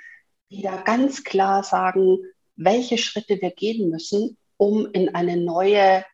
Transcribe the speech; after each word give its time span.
die 0.51 0.63
da 0.63 0.83
ganz 0.83 1.25
klar 1.25 1.65
sagen, 1.65 2.19
welche 2.57 2.99
Schritte 2.99 3.41
wir 3.41 3.51
gehen 3.51 3.91
müssen, 3.91 4.37
um 4.57 4.87
in 4.93 5.13
eine 5.15 5.37
neue, 5.37 6.05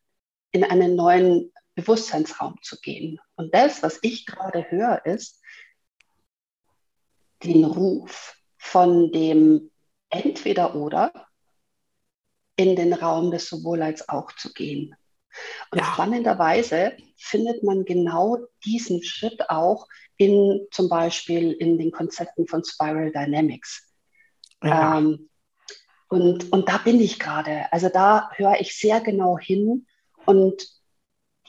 in 0.53 0.65
einen 0.65 0.97
neuen 0.97 1.53
Bewusstseinsraum 1.81 2.57
zu 2.63 2.81
gehen. 2.81 3.19
Und 3.37 3.55
das, 3.55 3.83
was 3.83 3.99
ich 4.03 4.27
gerade 4.27 4.71
höre, 4.71 5.05
ist 5.05 5.41
den 7.43 7.65
Ruf 7.65 8.37
von 8.59 9.13
dem 9.13 9.71
Entweder-Oder 10.11 11.13
in 12.57 12.77
den 12.77 12.93
Raum 12.93 13.31
des 13.31 13.49
sowohl 13.49 13.83
als 13.83 14.09
auch 14.09 14.33
zu 14.33 14.53
gehen. 14.53 14.95
Und 15.71 15.79
ja. 15.79 15.85
spannenderweise 15.85 16.97
findet 17.17 17.63
man 17.63 17.85
genau 17.85 18.39
diesen 18.65 19.03
Schritt 19.03 19.49
auch 19.49 19.87
in 20.17 20.67
zum 20.71 20.89
Beispiel 20.89 21.53
in 21.53 21.79
den 21.79 21.93
Konzepten 21.93 22.47
von 22.47 22.65
Spiral 22.65 23.13
Dynamics. 23.13 23.95
Ja. 24.63 24.99
Ähm, 24.99 25.31
und, 26.09 26.53
und 26.53 26.69
da 26.69 26.79
bin 26.79 27.01
ich 27.01 27.19
gerade. 27.19 27.73
Also 27.73 27.89
da 27.89 28.31
höre 28.35 28.61
ich 28.61 28.77
sehr 28.77 29.01
genau 29.01 29.39
hin 29.39 29.87
und 30.27 30.67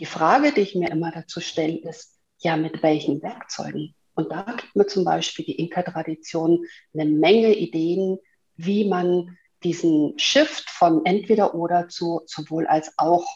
die 0.01 0.07
Frage, 0.07 0.51
die 0.51 0.61
ich 0.61 0.73
mir 0.73 0.89
immer 0.89 1.11
dazu 1.11 1.39
stelle, 1.39 1.77
ist, 1.77 2.17
ja, 2.39 2.57
mit 2.57 2.81
welchen 2.81 3.21
Werkzeugen? 3.21 3.93
Und 4.15 4.31
da 4.31 4.41
gibt 4.41 4.75
mir 4.75 4.87
zum 4.87 5.05
Beispiel 5.05 5.45
die 5.45 5.59
Inka-Tradition 5.59 6.65
eine 6.93 7.05
Menge 7.05 7.53
Ideen, 7.53 8.17
wie 8.55 8.89
man 8.89 9.37
diesen 9.63 10.17
Shift 10.17 10.71
von 10.71 11.05
entweder 11.05 11.53
oder 11.53 11.87
zu 11.87 12.23
sowohl 12.25 12.65
als 12.65 12.91
auch 12.97 13.27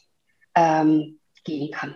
ähm, 0.55 1.19
gehen 1.43 1.71
kann. 1.71 1.95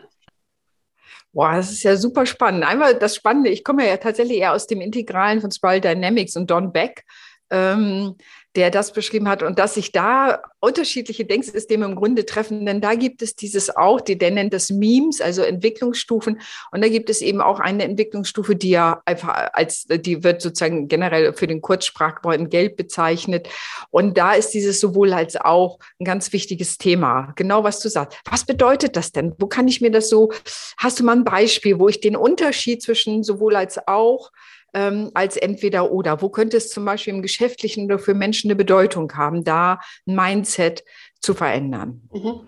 Boah, 1.34 1.56
das 1.56 1.72
ist 1.72 1.82
ja 1.82 1.98
super 1.98 2.28
spannend. 2.28 2.64
Einmal 2.64 2.94
das 2.94 3.16
Spannende, 3.16 3.50
ich 3.50 3.64
komme 3.64 3.88
ja 3.88 3.98
tatsächlich 3.98 4.38
eher 4.38 4.54
aus 4.54 4.68
dem 4.68 4.82
Integralen 4.82 5.42
von 5.42 5.52
Spiral 5.52 5.82
Dynamics 5.82 6.36
und 6.36 6.52
Don 6.52 6.72
Beck. 6.72 7.06
Ähm, 7.50 8.18
der 8.56 8.72
das 8.72 8.94
beschrieben 8.94 9.30
hat 9.30 9.44
und 9.44 9.60
dass 9.60 9.76
sich 9.76 9.92
da 9.92 10.42
unterschiedliche 10.60 11.24
Denksysteme 11.24 11.86
im 11.86 11.96
Grunde 11.96 12.26
treffen, 12.26 12.66
denn 12.66 12.82
da 12.82 12.96
gibt 12.96 13.22
es 13.22 13.36
dieses 13.36 13.76
auch, 13.76 14.02
die, 14.02 14.18
der 14.18 14.32
nennt 14.32 14.54
das 14.54 14.72
Memes, 14.72 15.22
also 15.22 15.44
Entwicklungsstufen 15.44 16.42
und 16.72 16.84
da 16.84 16.90
gibt 16.90 17.10
es 17.10 17.22
eben 17.22 17.42
auch 17.42 17.60
eine 17.60 17.84
Entwicklungsstufe, 17.84 18.56
die 18.56 18.72
ja 18.72 19.02
einfach 19.06 19.50
als, 19.54 19.86
die 19.86 20.24
wird 20.24 20.42
sozusagen 20.42 20.88
generell 20.88 21.34
für 21.34 21.46
den 21.46 21.62
Kurzsprachgebrauch 21.62 22.34
in 22.34 22.50
Gelb 22.50 22.76
bezeichnet 22.76 23.48
und 23.92 24.18
da 24.18 24.34
ist 24.34 24.50
dieses 24.50 24.80
sowohl 24.80 25.14
als 25.14 25.36
auch 25.36 25.78
ein 26.00 26.06
ganz 26.06 26.34
wichtiges 26.34 26.80
Thema, 26.80 27.34
genau 27.36 27.64
was 27.64 27.80
du 27.80 27.90
sagst. 27.90 28.20
Was 28.30 28.46
bedeutet 28.46 28.96
das 28.96 29.12
denn? 29.12 29.36
Wo 29.38 29.46
kann 29.46 29.68
ich 29.68 29.80
mir 29.80 29.92
das 29.92 30.10
so, 30.10 30.32
hast 30.78 31.00
du 31.00 31.04
mal 31.04 31.16
ein 31.16 31.24
Beispiel, 31.24 31.80
wo 31.80 31.88
ich 31.88 32.02
den 32.02 32.16
Unterschied 32.16 32.82
zwischen 32.82 33.24
sowohl 33.24 33.56
als 33.56 33.80
auch 33.88 34.32
ähm, 34.74 35.12
als 35.14 35.38
entweder 35.38 35.92
oder? 35.92 36.22
Wo 36.22 36.30
könnte 36.30 36.58
es 36.58 36.70
zum 36.70 36.86
Beispiel 36.86 37.14
im 37.14 37.22
Geschäftlichen 37.22 37.86
oder 37.86 38.00
für 38.00 38.14
Menschen 38.14 38.50
eine 38.50 38.56
Bedeutung 38.56 39.12
haben, 39.14 39.44
da 39.44 39.80
ein 40.08 40.16
Mindset 40.16 40.84
zu 41.22 41.34
verändern? 41.34 42.02
Mhm. 42.12 42.48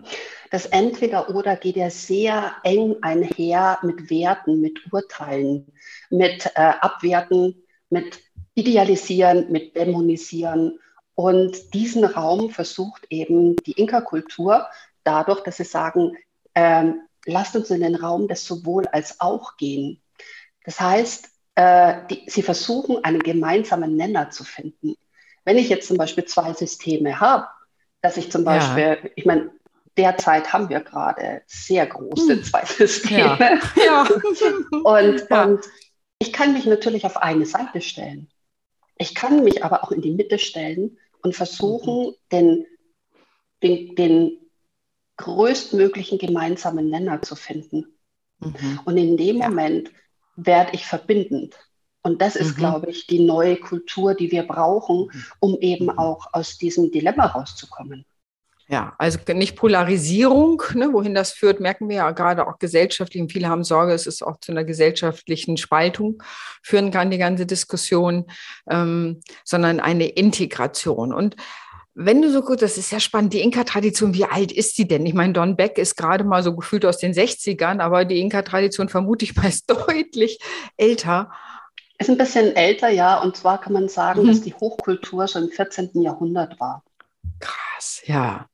Das 0.51 0.65
entweder 0.65 1.29
oder 1.33 1.55
geht 1.55 1.77
ja 1.77 1.89
sehr 1.89 2.51
eng 2.63 2.97
einher 3.01 3.79
mit 3.83 4.09
Werten, 4.09 4.59
mit 4.59 4.91
Urteilen, 4.91 5.71
mit 6.09 6.45
äh, 6.55 6.73
Abwerten, 6.81 7.63
mit 7.89 8.19
Idealisieren, 8.53 9.49
mit 9.51 9.75
Dämonisieren. 9.75 10.77
Und 11.15 11.73
diesen 11.73 12.03
Raum 12.03 12.49
versucht 12.49 13.05
eben 13.09 13.55
die 13.65 13.73
Inka-Kultur 13.73 14.67
dadurch, 15.03 15.41
dass 15.41 15.57
sie 15.57 15.63
sagen, 15.63 16.17
ähm, 16.53 17.01
lasst 17.25 17.55
uns 17.55 17.69
in 17.69 17.81
den 17.81 17.95
Raum 17.95 18.27
des 18.27 18.45
sowohl 18.45 18.87
als 18.87 19.21
auch 19.21 19.55
gehen. 19.57 20.01
Das 20.65 20.79
heißt, 20.79 21.29
äh, 21.55 21.95
die, 22.09 22.23
sie 22.27 22.41
versuchen, 22.41 23.03
einen 23.03 23.19
gemeinsamen 23.19 23.95
Nenner 23.95 24.29
zu 24.29 24.43
finden. 24.43 24.95
Wenn 25.43 25.57
ich 25.57 25.69
jetzt 25.69 25.87
zum 25.87 25.97
Beispiel 25.97 26.25
zwei 26.25 26.53
Systeme 26.53 27.19
habe, 27.19 27.47
dass 28.01 28.17
ich 28.17 28.31
zum 28.31 28.43
Beispiel, 28.43 28.97
ja. 29.03 29.09
ich 29.15 29.25
meine, 29.25 29.51
derzeit 29.97 30.53
haben 30.53 30.69
wir 30.69 30.79
gerade 30.79 31.41
sehr 31.45 31.85
große 31.85 32.35
hm. 32.35 32.43
zwei 32.43 32.65
Systeme. 32.65 33.37
Ja. 33.39 33.59
ja. 33.83 34.07
und, 34.83 35.27
ja. 35.29 35.43
und 35.43 35.65
ich 36.19 36.31
kann 36.31 36.53
mich 36.53 36.65
natürlich 36.65 37.05
auf 37.05 37.17
eine 37.17 37.45
Seite 37.45 37.81
stellen. 37.81 38.29
Ich 38.97 39.15
kann 39.15 39.43
mich 39.43 39.65
aber 39.65 39.83
auch 39.83 39.91
in 39.91 40.01
die 40.01 40.11
Mitte 40.11 40.37
stellen 40.37 40.97
und 41.23 41.35
versuchen, 41.35 42.07
mhm. 42.07 42.15
den, 42.31 42.65
den, 43.63 43.95
den 43.95 44.37
größtmöglichen 45.17 46.19
gemeinsamen 46.19 46.89
Nenner 46.89 47.21
zu 47.21 47.35
finden. 47.35 47.97
Mhm. 48.39 48.79
Und 48.85 48.97
in 48.97 49.17
dem 49.17 49.37
Moment 49.37 49.91
werde 50.35 50.71
ich 50.73 50.85
verbindend. 50.85 51.55
Und 52.03 52.21
das 52.21 52.35
ist, 52.35 52.55
mhm. 52.55 52.59
glaube 52.59 52.89
ich, 52.89 53.07
die 53.07 53.19
neue 53.19 53.57
Kultur, 53.57 54.15
die 54.15 54.31
wir 54.31 54.43
brauchen, 54.43 55.09
mhm. 55.11 55.23
um 55.39 55.57
eben 55.59 55.85
mhm. 55.85 55.99
auch 55.99 56.27
aus 56.33 56.57
diesem 56.57 56.91
Dilemma 56.91 57.27
rauszukommen. 57.27 58.05
Ja, 58.67 58.95
also 58.97 59.19
nicht 59.33 59.57
Polarisierung, 59.57 60.63
ne, 60.75 60.93
wohin 60.93 61.13
das 61.13 61.33
führt, 61.33 61.59
merken 61.59 61.89
wir 61.89 61.97
ja 61.97 62.11
gerade 62.11 62.47
auch 62.47 62.57
gesellschaftlich. 62.57 63.21
Und 63.21 63.31
viele 63.31 63.49
haben 63.49 63.65
Sorge, 63.65 63.91
es 63.91 64.21
auch 64.21 64.39
zu 64.39 64.53
einer 64.53 64.63
gesellschaftlichen 64.63 65.57
Spaltung 65.57 66.23
führen 66.63 66.89
kann, 66.89 67.11
die 67.11 67.17
ganze 67.17 67.45
Diskussion, 67.45 68.27
ähm, 68.69 69.19
sondern 69.43 69.81
eine 69.81 70.05
Integration. 70.07 71.13
Und 71.13 71.35
wenn 71.93 72.21
du 72.21 72.31
so 72.31 72.41
gut, 72.41 72.61
das 72.61 72.77
ist 72.77 72.91
ja 72.91 72.99
spannend, 72.99 73.33
die 73.33 73.41
Inka-Tradition, 73.41 74.13
wie 74.13 74.25
alt 74.25 74.51
ist 74.51 74.77
die 74.77 74.87
denn? 74.87 75.05
Ich 75.05 75.13
meine, 75.13 75.33
Don 75.33 75.57
Beck 75.57 75.77
ist 75.77 75.95
gerade 75.95 76.23
mal 76.23 76.41
so 76.41 76.55
gefühlt 76.55 76.85
aus 76.85 76.97
den 76.97 77.13
60ern, 77.13 77.79
aber 77.79 78.05
die 78.05 78.19
Inka-Tradition 78.19 78.87
vermute 78.87 79.25
ich 79.25 79.35
mal 79.35 79.47
ist 79.47 79.69
deutlich 79.87 80.39
älter. 80.77 81.31
Ist 81.99 82.09
ein 82.09 82.17
bisschen 82.17 82.55
älter, 82.55 82.89
ja. 82.89 83.21
Und 83.21 83.35
zwar 83.35 83.59
kann 83.59 83.73
man 83.73 83.89
sagen, 83.89 84.23
mhm. 84.23 84.27
dass 84.27 84.41
die 84.41 84.53
Hochkultur 84.53 85.27
schon 85.27 85.43
im 85.43 85.49
14. 85.49 86.01
Jahrhundert 86.01 86.59
war. 86.59 86.83
Krass, 87.39 88.01
ja. 88.05 88.47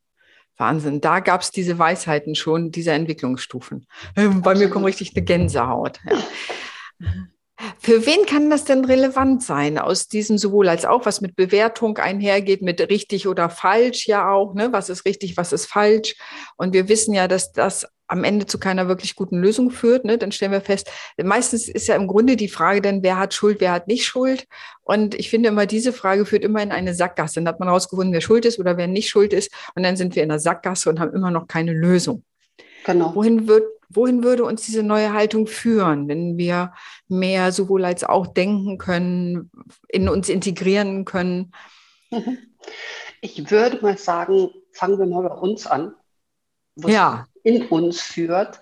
Wahnsinn. 0.57 1.01
Da 1.01 1.19
gab 1.19 1.41
es 1.41 1.51
diese 1.51 1.77
Weisheiten 1.77 2.33
schon, 2.33 2.71
diese 2.71 2.91
Entwicklungsstufen. 2.91 3.85
Bei 4.15 4.25
Absolut. 4.25 4.57
mir 4.57 4.69
kommt 4.69 4.85
richtig 4.85 5.15
eine 5.15 5.23
Gänsehaut. 5.23 5.99
Ja. 6.09 7.07
Für 7.80 8.06
wen 8.06 8.25
kann 8.25 8.50
das 8.50 8.65
denn 8.65 8.86
relevant 8.86 9.44
sein? 9.44 9.80
Aus 9.80 10.07
diesem 10.07 10.38
sowohl 10.38 10.69
als 10.69 10.86
auch, 10.86 11.06
was 11.06 11.21
mit 11.21 11.36
Bewertung 11.36 11.98
einhergeht, 11.98 12.62
mit 12.62 12.80
richtig 12.89 13.27
oder 13.27 13.50
falsch 13.50 14.07
ja 14.07 14.30
auch, 14.30 14.54
ne? 14.54 14.71
Was 14.71 14.89
ist 14.89 15.06
richtig, 15.06 15.38
was 15.38 15.54
ist 15.54 15.65
falsch? 15.65 16.15
Und 16.57 16.74
wir 16.74 16.88
wissen 16.88 17.13
ja, 17.13 17.27
dass 17.27 17.51
das 17.51 17.88
am 18.07 18.24
Ende 18.24 18.45
zu 18.45 18.57
keiner 18.57 18.88
wirklich 18.88 19.15
guten 19.15 19.38
Lösung 19.38 19.69
führt. 19.69 20.06
Ne? 20.06 20.18
Dann 20.18 20.31
stellen 20.31 20.51
wir 20.51 20.62
fest, 20.62 20.89
meistens 21.21 21.68
ist 21.68 21.88
ja 21.88 21.95
im 21.95 22.07
Grunde 22.07 22.38
die 22.38 22.48
Frage 22.48 22.81
dann, 22.81 23.04
wer 23.04 23.19
hat 23.19 23.33
Schuld, 23.33 23.59
wer 23.59 23.74
hat 23.74 23.88
nicht 23.88 24.06
Schuld. 24.06 24.48
Und 24.83 25.13
ich 25.15 25.30
finde 25.30 25.50
immer, 25.50 25.65
diese 25.65 25.92
Frage 25.92 26.25
führt 26.25 26.44
immer 26.44 26.62
in 26.63 26.71
eine 26.71 26.94
Sackgasse. 26.94 27.36
Dann 27.36 27.48
hat 27.48 27.59
man 27.59 27.69
rausgefunden, 27.69 28.13
wer 28.13 28.21
schuld 28.21 28.45
ist 28.45 28.59
oder 28.59 28.77
wer 28.77 28.88
nicht 28.88 29.09
schuld 29.09 29.33
ist. 29.33 29.51
Und 29.75 29.83
dann 29.83 29.98
sind 29.98 30.15
wir 30.15 30.24
in 30.24 30.30
der 30.30 30.39
Sackgasse 30.39 30.89
und 30.89 31.00
haben 31.00 31.13
immer 31.13 31.31
noch 31.31 31.48
keine 31.48 31.74
Lösung. 31.74 32.24
Genau. 32.86 33.13
Wohin 33.13 33.48
wird 33.48 33.65
wohin 33.89 34.23
würde 34.23 34.43
uns 34.43 34.65
diese 34.65 34.83
neue 34.83 35.13
Haltung 35.13 35.47
führen, 35.47 36.07
wenn 36.07 36.37
wir 36.37 36.73
mehr 37.07 37.51
sowohl 37.51 37.85
als 37.85 38.03
auch 38.03 38.27
denken 38.27 38.77
können, 38.77 39.51
in 39.87 40.09
uns 40.09 40.29
integrieren 40.29 41.05
können? 41.05 41.53
Ich 43.21 43.49
würde 43.49 43.81
mal 43.81 43.97
sagen, 43.97 44.51
fangen 44.71 44.99
wir 44.99 45.07
mal 45.07 45.27
bei 45.27 45.35
uns 45.35 45.65
an, 45.65 45.95
was 46.75 46.91
ja. 46.91 47.25
in 47.43 47.65
uns 47.67 47.99
führt. 47.99 48.59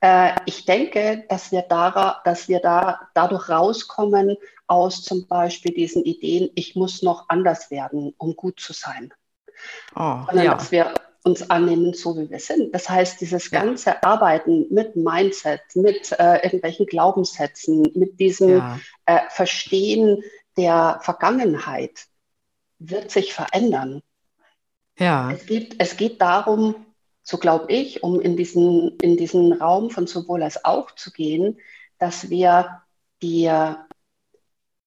Äh, 0.00 0.34
ich 0.46 0.64
denke, 0.64 1.24
dass 1.28 1.52
wir, 1.52 1.62
da, 1.62 2.20
dass 2.24 2.48
wir 2.48 2.58
da 2.58 3.08
dadurch 3.14 3.48
rauskommen 3.48 4.36
aus 4.66 5.02
zum 5.02 5.28
Beispiel 5.28 5.72
diesen 5.72 6.02
Ideen, 6.02 6.50
ich 6.56 6.74
muss 6.74 7.02
noch 7.02 7.28
anders 7.28 7.70
werden, 7.70 8.12
um 8.18 8.34
gut 8.34 8.58
zu 8.58 8.72
sein. 8.72 9.14
Oh, 9.94 10.24
Sondern 10.26 10.44
ja. 10.44 10.54
dass 10.54 10.72
wir 10.72 10.92
uns 11.24 11.48
annehmen, 11.50 11.94
so 11.94 12.16
wie 12.16 12.30
wir 12.30 12.40
sind. 12.40 12.74
Das 12.74 12.88
heißt, 12.88 13.20
dieses 13.20 13.50
ganze 13.50 14.02
Arbeiten 14.02 14.66
mit 14.70 14.96
Mindset, 14.96 15.60
mit 15.74 16.12
äh, 16.12 16.42
irgendwelchen 16.42 16.86
Glaubenssätzen, 16.86 17.82
mit 17.94 18.18
diesem 18.18 18.58
ja. 18.58 18.80
äh, 19.06 19.20
Verstehen 19.28 20.22
der 20.56 20.98
Vergangenheit 21.02 22.06
wird 22.78 23.10
sich 23.10 23.32
verändern. 23.32 24.02
Ja. 24.98 25.30
Es 25.30 25.46
geht, 25.46 25.76
es 25.78 25.96
geht 25.96 26.20
darum, 26.20 26.74
so 27.22 27.38
glaube 27.38 27.72
ich, 27.72 28.02
um 28.02 28.20
in 28.20 28.36
diesen, 28.36 28.98
in 28.98 29.16
diesen 29.16 29.52
Raum 29.52 29.90
von 29.90 30.06
sowohl 30.06 30.42
als 30.42 30.64
auch 30.64 30.90
zu 30.90 31.12
gehen, 31.12 31.60
dass 31.98 32.30
wir 32.30 32.82
die, 33.22 33.50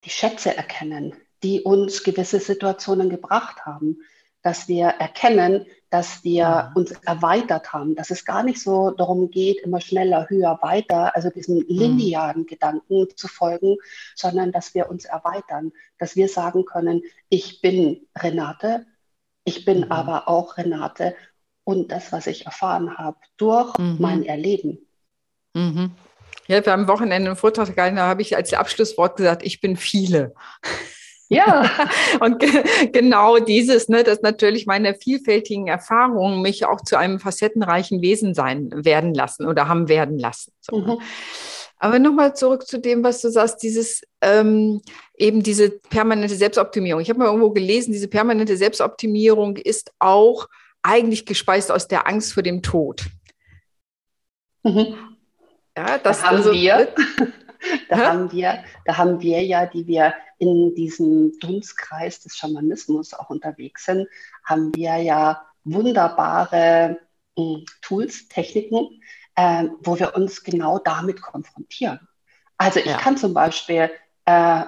die 0.03 0.09
Schätze 0.09 0.55
erkennen, 0.55 1.15
die 1.43 1.61
uns 1.61 2.03
gewisse 2.03 2.39
Situationen 2.39 3.09
gebracht 3.09 3.65
haben, 3.65 3.99
dass 4.45 4.67
wir 4.67 4.85
erkennen, 4.85 5.65
dass 5.89 6.23
wir 6.23 6.71
uns 6.75 6.91
erweitert 6.91 7.73
haben, 7.73 7.95
dass 7.95 8.11
es 8.11 8.25
gar 8.25 8.43
nicht 8.43 8.61
so 8.61 8.91
darum 8.91 9.31
geht, 9.31 9.59
immer 9.61 9.81
schneller, 9.81 10.29
höher, 10.29 10.59
weiter, 10.61 11.15
also 11.15 11.31
diesem 11.31 11.55
mhm. 11.55 11.65
linearen 11.67 12.41
mhm. 12.41 12.45
Gedanken 12.45 13.07
zu 13.15 13.27
folgen, 13.27 13.77
sondern 14.13 14.51
dass 14.51 14.75
wir 14.75 14.87
uns 14.87 15.05
erweitern, 15.05 15.71
dass 15.97 16.15
wir 16.15 16.27
sagen 16.29 16.63
können, 16.63 17.01
ich 17.29 17.59
bin 17.61 18.05
Renate, 18.15 18.85
ich 19.45 19.65
bin 19.65 19.79
mhm. 19.79 19.91
aber 19.91 20.27
auch 20.27 20.57
Renate 20.57 21.15
und 21.63 21.91
das, 21.91 22.11
was 22.11 22.27
ich 22.27 22.45
erfahren 22.45 22.99
habe 22.99 23.17
durch 23.37 23.75
mhm. 23.79 23.97
mein 23.97 24.23
Erleben. 24.25 24.77
Mhm. 25.55 25.89
Ja, 26.47 26.63
wir 26.63 26.71
haben 26.71 26.83
am 26.83 26.87
Wochenende 26.87 27.31
einen 27.31 27.35
Vortrag 27.35 27.73
gehalten, 27.73 27.95
da 27.95 28.05
habe 28.05 28.21
ich 28.21 28.35
als 28.35 28.53
Abschlusswort 28.53 29.17
gesagt, 29.17 29.41
ich 29.41 29.59
bin 29.59 29.75
viele. 29.75 30.35
Ja. 31.29 31.69
und 32.19 32.39
ge 32.39 32.63
genau 32.91 33.39
dieses, 33.39 33.89
ne, 33.89 34.03
dass 34.03 34.21
natürlich 34.21 34.65
meine 34.65 34.95
vielfältigen 34.95 35.67
Erfahrungen 35.67 36.41
mich 36.41 36.65
auch 36.65 36.81
zu 36.81 36.97
einem 36.97 37.19
facettenreichen 37.19 38.01
Wesen 38.01 38.33
sein 38.33 38.69
werden 38.73 39.13
lassen 39.13 39.47
oder 39.47 39.67
haben 39.67 39.89
werden 39.89 40.19
lassen. 40.19 40.51
So. 40.61 40.77
Mhm. 40.77 41.01
Aber 41.77 41.99
nochmal 41.99 42.35
zurück 42.35 42.67
zu 42.67 42.79
dem, 42.79 43.03
was 43.03 43.21
du 43.21 43.29
sagst, 43.29 43.61
dieses 43.61 44.01
ähm, 44.21 44.81
eben 45.17 45.43
diese 45.43 45.71
permanente 45.71 46.35
Selbstoptimierung. 46.35 47.01
Ich 47.01 47.09
habe 47.09 47.19
mal 47.19 47.25
irgendwo 47.25 47.51
gelesen, 47.51 47.91
diese 47.91 48.07
permanente 48.07 48.55
Selbstoptimierung 48.55 49.57
ist 49.57 49.91
auch 49.99 50.47
eigentlich 50.81 51.25
gespeist 51.25 51.71
aus 51.71 51.87
der 51.87 52.07
Angst 52.07 52.33
vor 52.33 52.43
dem 52.43 52.61
Tod. 52.61 53.05
Mhm. 54.63 54.95
Ja, 55.77 55.97
das, 55.97 56.21
da 56.21 56.27
haben 56.27 56.37
also, 56.37 56.53
wir. 56.53 56.87
Da 57.89 57.97
haben 57.97 58.31
wir, 58.31 58.63
da 58.85 58.97
haben 58.97 59.21
wir 59.21 59.43
ja, 59.43 59.65
die 59.65 59.87
wir 59.87 60.13
in 60.37 60.75
diesem 60.75 61.37
Dunstkreis 61.39 62.19
des 62.21 62.35
Schamanismus 62.35 63.13
auch 63.13 63.29
unterwegs 63.29 63.85
sind, 63.85 64.07
haben 64.43 64.75
wir 64.75 64.97
ja 64.97 65.45
wunderbare 65.63 66.99
äh, 67.37 67.55
Tools, 67.81 68.27
Techniken, 68.27 69.01
äh, 69.35 69.65
wo 69.81 69.99
wir 69.99 70.15
uns 70.15 70.43
genau 70.43 70.79
damit 70.79 71.21
konfrontieren. 71.21 71.99
Also 72.57 72.79
ich 72.79 72.85
ja. 72.85 72.97
kann 72.97 73.17
zum 73.17 73.33
Beispiel, 73.33 73.91
äh, 74.25 74.63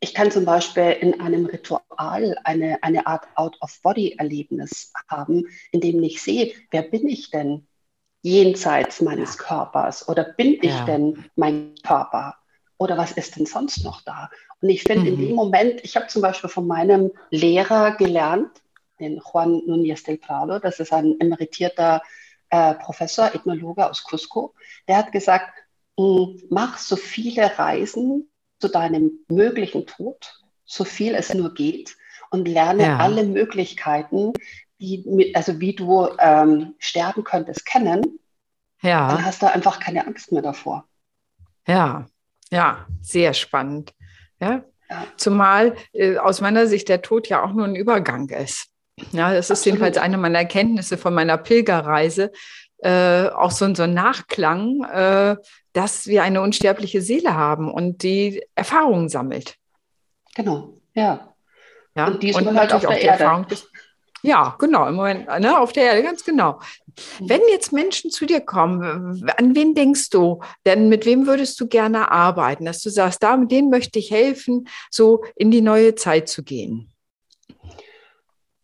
ich 0.00 0.14
kann 0.14 0.30
zum 0.30 0.44
Beispiel 0.44 0.90
in 1.00 1.20
einem 1.20 1.46
Ritual 1.46 2.36
eine, 2.44 2.82
eine 2.82 3.06
Art 3.06 3.26
Out-of-Body-Erlebnis 3.34 4.92
haben, 5.08 5.46
in 5.72 5.80
dem 5.80 6.02
ich 6.02 6.22
sehe, 6.22 6.52
wer 6.70 6.82
bin 6.82 7.08
ich 7.08 7.30
denn? 7.30 7.66
jenseits 8.26 9.00
meines 9.02 9.38
Körpers 9.38 10.08
oder 10.08 10.24
bin 10.24 10.54
ich 10.54 10.64
ja. 10.64 10.84
denn 10.84 11.30
mein 11.36 11.76
Körper 11.84 12.34
oder 12.78 12.96
was 12.98 13.12
ist 13.12 13.36
denn 13.36 13.46
sonst 13.46 13.84
noch 13.84 14.02
da? 14.02 14.30
Und 14.60 14.68
ich 14.68 14.82
finde 14.82 15.10
mhm. 15.10 15.18
in 15.18 15.26
dem 15.28 15.36
Moment, 15.36 15.84
ich 15.84 15.96
habe 15.96 16.06
zum 16.08 16.22
Beispiel 16.22 16.50
von 16.50 16.66
meinem 16.66 17.10
Lehrer 17.30 17.96
gelernt, 17.96 18.50
den 19.00 19.20
Juan 19.20 19.60
Núñez 19.66 20.04
del 20.04 20.18
Prado, 20.18 20.58
das 20.58 20.80
ist 20.80 20.92
ein 20.92 21.20
emeritierter 21.20 22.02
äh, 22.50 22.74
Professor, 22.74 23.34
Ethnologe 23.34 23.88
aus 23.88 24.04
Cusco, 24.04 24.54
der 24.88 24.98
hat 24.98 25.12
gesagt, 25.12 25.52
hm, 25.98 26.40
mach 26.50 26.78
so 26.78 26.96
viele 26.96 27.58
Reisen 27.58 28.30
zu 28.58 28.68
deinem 28.68 29.12
möglichen 29.28 29.86
Tod, 29.86 30.40
so 30.64 30.84
viel 30.84 31.14
es 31.14 31.32
nur 31.34 31.52
geht, 31.52 31.96
und 32.30 32.48
lerne 32.48 32.82
ja. 32.82 32.98
alle 32.98 33.24
Möglichkeiten, 33.24 34.32
die, 34.80 35.32
also 35.34 35.60
wie 35.60 35.74
du 35.74 36.08
ähm, 36.18 36.74
sterben 36.78 37.24
könntest, 37.24 37.64
kennen, 37.64 38.18
ja. 38.82 39.08
dann 39.08 39.24
hast 39.24 39.42
du 39.42 39.50
einfach 39.50 39.80
keine 39.80 40.06
Angst 40.06 40.32
mehr 40.32 40.42
davor. 40.42 40.86
Ja, 41.66 42.06
ja, 42.50 42.86
sehr 43.00 43.34
spannend. 43.34 43.92
Ja. 44.40 44.64
ja. 44.90 45.06
Zumal 45.16 45.76
äh, 45.92 46.18
aus 46.18 46.40
meiner 46.40 46.66
Sicht 46.66 46.88
der 46.88 47.02
Tod 47.02 47.28
ja 47.28 47.42
auch 47.42 47.52
nur 47.52 47.64
ein 47.64 47.76
Übergang 47.76 48.28
ist. 48.28 48.68
Ja, 49.12 49.32
das 49.32 49.46
ist 49.46 49.50
Absolut. 49.50 49.66
jedenfalls 49.66 49.98
eine 49.98 50.16
meiner 50.16 50.38
Erkenntnisse 50.38 50.96
von 50.96 51.14
meiner 51.14 51.36
Pilgerreise. 51.36 52.32
Äh, 52.78 53.28
auch 53.28 53.50
so, 53.50 53.74
so 53.74 53.82
ein 53.84 53.94
Nachklang, 53.94 54.84
äh, 54.84 55.36
dass 55.72 56.06
wir 56.06 56.22
eine 56.22 56.40
unsterbliche 56.40 57.02
Seele 57.02 57.34
haben 57.34 57.70
und 57.70 58.02
die 58.02 58.42
Erfahrungen 58.54 59.08
sammelt. 59.08 59.56
Genau, 60.34 60.74
ja. 60.94 61.34
ja? 61.94 62.06
Und 62.06 62.22
diesmal 62.22 62.48
und 62.48 62.58
halt 62.58 62.72
auf 62.72 62.82
der 62.82 63.00
Erde. 63.00 63.24
Erfahrung 63.24 63.48
des, 63.48 63.68
ja, 64.26 64.56
genau, 64.58 64.88
im 64.88 64.96
Moment, 64.96 65.26
ne, 65.26 65.58
auf 65.58 65.72
der 65.72 65.84
Erde, 65.84 66.02
ganz 66.02 66.24
genau. 66.24 66.60
Mhm. 67.20 67.28
Wenn 67.28 67.40
jetzt 67.50 67.72
Menschen 67.72 68.10
zu 68.10 68.26
dir 68.26 68.40
kommen, 68.40 69.30
an 69.36 69.54
wen 69.54 69.74
denkst 69.74 70.10
du? 70.10 70.40
Denn 70.64 70.88
mit 70.88 71.06
wem 71.06 71.26
würdest 71.26 71.60
du 71.60 71.68
gerne 71.68 72.10
arbeiten? 72.10 72.64
Dass 72.64 72.82
du 72.82 72.90
sagst, 72.90 73.22
da 73.22 73.36
mit 73.36 73.50
denen 73.50 73.70
möchte 73.70 73.98
ich 73.98 74.10
helfen, 74.10 74.68
so 74.90 75.24
in 75.36 75.50
die 75.50 75.60
neue 75.60 75.94
Zeit 75.94 76.28
zu 76.28 76.42
gehen. 76.42 76.92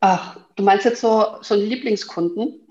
Ach, 0.00 0.36
du 0.56 0.64
meinst 0.64 0.84
jetzt 0.84 1.00
so, 1.00 1.36
so 1.42 1.54
einen 1.54 1.64
Lieblingskunden? 1.64 2.66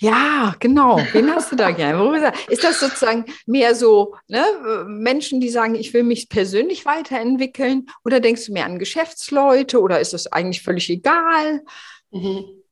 Ja, 0.00 0.54
genau. 0.60 1.00
Wen 1.10 1.34
hast 1.34 1.50
du 1.50 1.56
da 1.56 1.72
gerne? 1.72 2.32
Ist 2.48 2.62
das 2.62 2.78
sozusagen 2.78 3.24
mehr 3.46 3.74
so 3.74 4.14
ne, 4.28 4.44
Menschen, 4.86 5.40
die 5.40 5.48
sagen, 5.48 5.74
ich 5.74 5.92
will 5.92 6.04
mich 6.04 6.28
persönlich 6.28 6.86
weiterentwickeln? 6.86 7.86
Oder 8.04 8.20
denkst 8.20 8.46
du 8.46 8.52
mehr 8.52 8.66
an 8.66 8.78
Geschäftsleute? 8.78 9.80
Oder 9.80 9.98
ist 9.98 10.12
das 10.12 10.30
eigentlich 10.30 10.62
völlig 10.62 10.88
egal? 10.88 11.64
Mhm. 12.10 12.62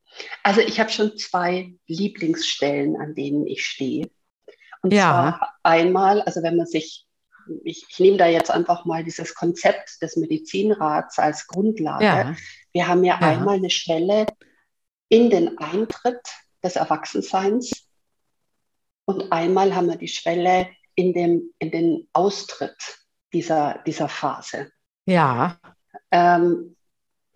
Also 0.43 0.61
ich 0.61 0.81
habe 0.81 0.91
schon 0.91 1.17
zwei 1.19 1.75
Lieblingsstellen, 1.87 2.97
an 2.97 3.15
denen 3.15 3.47
ich 3.47 3.67
stehe. 3.67 4.09
Und 4.83 4.93
ja. 4.93 5.03
zwar 5.03 5.55
einmal, 5.63 6.23
also 6.23 6.43
wenn 6.43 6.57
man 6.57 6.67
sich, 6.67 7.07
ich, 7.65 7.85
ich, 7.89 7.99
nehme 7.99 8.17
da 8.17 8.27
jetzt 8.27 8.51
einfach 8.51 8.85
mal 8.85 9.05
dieses 9.05 9.35
Konzept 9.35 10.01
des 10.03 10.17
Medizinrats 10.17 11.19
als 11.19 11.47
Grundlage. 11.47 12.05
Ja. 12.05 12.37
Wir 12.73 12.89
haben 12.89 13.05
ja, 13.05 13.19
ja 13.21 13.29
einmal 13.29 13.57
eine 13.57 13.71
Schwelle 13.71 14.27
in 15.09 15.31
den 15.31 15.59
Eintritt 15.59 16.21
des 16.63 16.77
Erwachsenseins 16.77 17.89
und 19.05 19.33
einmal 19.33 19.75
haben 19.75 19.89
wir 19.89 19.97
die 19.97 20.09
Schwelle 20.09 20.69
in, 20.95 21.13
dem, 21.13 21.53
in 21.59 21.71
den 21.71 22.09
Austritt 22.13 22.77
dieser, 23.33 23.83
dieser 23.87 24.09
Phase. 24.09 24.71
Ja. 25.07 25.59
Ähm, 26.11 26.77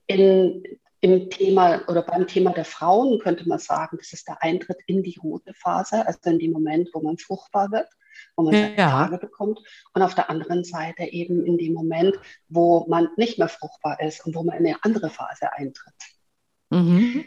in 0.06 0.62
im 1.00 1.30
Thema 1.30 1.82
oder 1.88 2.02
beim 2.02 2.26
Thema 2.26 2.52
der 2.52 2.64
Frauen 2.64 3.18
könnte 3.18 3.48
man 3.48 3.58
sagen, 3.58 3.96
das 3.98 4.12
ist 4.12 4.28
der 4.28 4.42
Eintritt 4.42 4.78
in 4.86 5.02
die 5.02 5.18
rote 5.22 5.54
Phase, 5.54 6.06
also 6.06 6.18
in 6.24 6.38
dem 6.38 6.52
Moment, 6.52 6.90
wo 6.92 7.00
man 7.00 7.16
fruchtbar 7.16 7.70
wird, 7.70 7.88
wo 8.36 8.42
man 8.42 8.52
seine 8.52 8.76
ja. 8.76 8.90
Tage 8.90 9.18
bekommt. 9.18 9.60
Und 9.94 10.02
auf 10.02 10.14
der 10.14 10.28
anderen 10.28 10.62
Seite 10.64 11.04
eben 11.04 11.46
in 11.46 11.56
dem 11.56 11.72
Moment, 11.72 12.16
wo 12.48 12.86
man 12.88 13.08
nicht 13.16 13.38
mehr 13.38 13.48
fruchtbar 13.48 14.00
ist 14.00 14.26
und 14.26 14.34
wo 14.34 14.42
man 14.42 14.58
in 14.58 14.66
eine 14.66 14.76
andere 14.82 15.08
Phase 15.08 15.52
eintritt. 15.52 15.94
Mhm. 16.68 17.24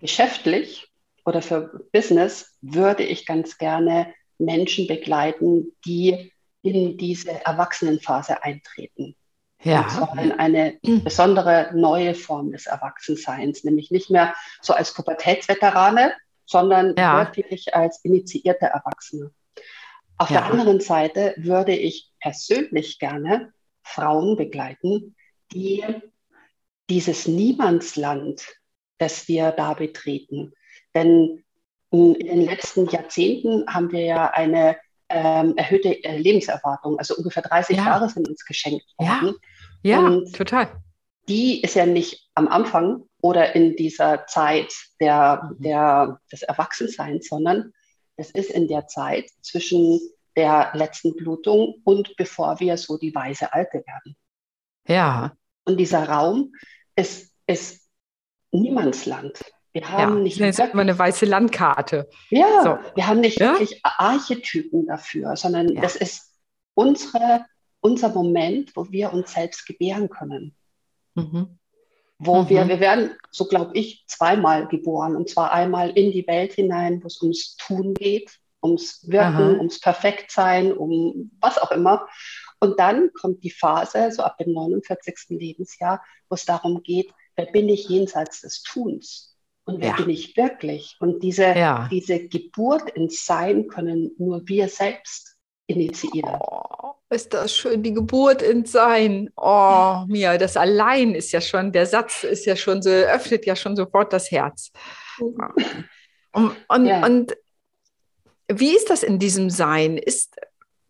Geschäftlich 0.00 0.88
oder 1.24 1.42
für 1.42 1.86
Business 1.92 2.56
würde 2.62 3.04
ich 3.04 3.26
ganz 3.26 3.58
gerne 3.58 4.12
Menschen 4.38 4.86
begleiten, 4.86 5.72
die 5.84 6.32
in 6.62 6.96
diese 6.96 7.44
Erwachsenenphase 7.44 8.42
eintreten. 8.42 9.14
Ja. 9.64 9.82
Und 9.82 9.90
zwar 9.90 10.18
in 10.22 10.32
eine 10.32 10.78
besondere 10.82 11.70
neue 11.74 12.14
Form 12.14 12.50
des 12.52 12.66
Erwachsenseins, 12.66 13.64
nämlich 13.64 13.90
nicht 13.90 14.10
mehr 14.10 14.34
so 14.60 14.72
als 14.72 14.92
Pubertätsveterane, 14.92 16.12
sondern 16.46 16.94
ja. 16.96 17.18
wirklich 17.18 17.74
als 17.74 18.00
initiierte 18.04 18.66
Erwachsene. 18.66 19.30
Auf 20.18 20.30
ja. 20.30 20.40
der 20.40 20.50
anderen 20.50 20.80
Seite 20.80 21.34
würde 21.36 21.74
ich 21.74 22.10
persönlich 22.20 22.98
gerne 22.98 23.52
Frauen 23.82 24.36
begleiten, 24.36 25.16
die 25.52 25.84
dieses 26.88 27.26
Niemandsland, 27.26 28.46
das 28.98 29.28
wir 29.28 29.50
da 29.52 29.74
betreten. 29.74 30.52
Denn 30.94 31.44
in 31.90 32.14
den 32.14 32.42
letzten 32.42 32.86
Jahrzehnten 32.88 33.66
haben 33.66 33.92
wir 33.92 34.04
ja 34.04 34.30
eine 34.30 34.76
ähm, 35.12 35.56
erhöhte 35.56 36.02
äh, 36.04 36.16
Lebenserwartung, 36.16 36.98
also 36.98 37.14
ungefähr 37.16 37.42
30 37.42 37.76
ja. 37.76 37.84
Jahre 37.84 38.08
sind 38.08 38.28
uns 38.28 38.44
geschenkt 38.44 38.86
worden. 38.98 39.34
Ja, 39.82 40.08
ja 40.08 40.20
total. 40.32 40.68
Die 41.28 41.62
ist 41.62 41.74
ja 41.74 41.86
nicht 41.86 42.28
am 42.34 42.48
Anfang 42.48 43.04
oder 43.20 43.54
in 43.54 43.76
dieser 43.76 44.26
Zeit 44.26 44.72
der, 45.00 45.50
mhm. 45.50 45.62
der, 45.62 46.20
des 46.30 46.42
Erwachsenseins, 46.42 47.28
sondern 47.28 47.72
es 48.16 48.30
ist 48.30 48.50
in 48.50 48.68
der 48.68 48.86
Zeit 48.88 49.30
zwischen 49.40 50.00
der 50.36 50.70
letzten 50.74 51.14
Blutung 51.14 51.80
und 51.84 52.16
bevor 52.16 52.58
wir 52.60 52.76
so 52.76 52.98
die 52.98 53.14
weise 53.14 53.52
Alte 53.52 53.84
werden. 53.86 54.16
Ja. 54.88 55.32
Und 55.64 55.78
dieser 55.78 56.08
Raum 56.08 56.52
ist, 56.96 57.32
ist 57.46 57.82
Niemandsland. 58.50 59.41
Wir 59.72 59.88
haben 59.88 60.16
ja, 60.18 60.22
nicht 60.22 60.40
das 60.40 60.58
ist 60.58 60.72
immer 60.72 60.82
eine 60.82 60.98
weiße 60.98 61.24
Landkarte. 61.24 62.08
Ja, 62.28 62.62
so. 62.62 62.94
wir 62.94 63.06
haben 63.06 63.20
nicht 63.20 63.40
ja? 63.40 63.52
wirklich 63.52 63.80
Archetypen 63.82 64.86
dafür, 64.86 65.34
sondern 65.36 65.70
ja. 65.70 65.80
das 65.80 65.96
ist 65.96 66.34
unsere, 66.74 67.46
unser 67.80 68.10
Moment, 68.10 68.76
wo 68.76 68.90
wir 68.90 69.12
uns 69.12 69.32
selbst 69.32 69.66
gebären 69.66 70.10
können. 70.10 70.54
Mhm. 71.14 71.58
Wo 72.18 72.42
mhm. 72.42 72.48
wir, 72.50 72.68
wir 72.68 72.80
werden, 72.80 73.12
so 73.30 73.46
glaube 73.46 73.72
ich, 73.74 74.04
zweimal 74.06 74.68
geboren. 74.68 75.16
Und 75.16 75.30
zwar 75.30 75.52
einmal 75.52 75.90
in 75.90 76.12
die 76.12 76.26
Welt 76.26 76.52
hinein, 76.52 77.02
wo 77.02 77.06
es 77.06 77.22
ums 77.22 77.56
Tun 77.56 77.94
geht, 77.94 78.38
ums 78.62 79.08
Wirken, 79.08 79.54
Aha. 79.54 79.58
ums 79.58 79.80
Perfektsein, 79.80 80.72
um 80.72 81.30
was 81.40 81.56
auch 81.56 81.70
immer. 81.70 82.06
Und 82.60 82.78
dann 82.78 83.10
kommt 83.14 83.42
die 83.42 83.50
Phase, 83.50 84.12
so 84.12 84.22
ab 84.22 84.36
dem 84.36 84.52
49. 84.52 85.14
Lebensjahr, 85.30 86.02
wo 86.28 86.34
es 86.34 86.44
darum 86.44 86.82
geht, 86.82 87.12
wer 87.36 87.46
bin 87.46 87.68
ich 87.70 87.88
jenseits 87.88 88.42
des 88.42 88.62
Tuns? 88.62 89.31
Und 89.64 89.80
wer 89.80 89.90
ja. 89.90 89.96
bin 89.96 90.10
ich 90.10 90.36
wirklich? 90.36 90.96
Und 90.98 91.22
diese, 91.22 91.44
ja. 91.44 91.88
diese 91.90 92.26
Geburt 92.26 92.90
ins 92.90 93.24
Sein 93.24 93.68
können 93.68 94.10
nur 94.18 94.46
wir 94.48 94.68
selbst 94.68 95.36
initiieren. 95.66 96.36
Oh, 96.40 96.94
ist 97.10 97.32
das 97.32 97.54
schön, 97.54 97.82
die 97.82 97.92
Geburt 97.92 98.42
ins 98.42 98.72
Sein. 98.72 99.30
Oh, 99.36 100.04
mir, 100.08 100.36
das 100.38 100.56
allein 100.56 101.14
ist 101.14 101.32
ja 101.32 101.40
schon, 101.40 101.70
der 101.70 101.86
Satz 101.86 102.24
ist 102.24 102.44
ja 102.44 102.56
schon 102.56 102.82
so, 102.82 102.90
öffnet 102.90 103.46
ja 103.46 103.54
schon 103.54 103.76
sofort 103.76 104.12
das 104.12 104.30
Herz. 104.30 104.72
Und, 106.32 106.56
und, 106.68 106.86
ja. 106.86 107.04
und 107.04 107.36
wie 108.48 108.74
ist 108.74 108.90
das 108.90 109.02
in 109.02 109.18
diesem 109.18 109.48
Sein? 109.48 109.96
Ist, 109.96 110.36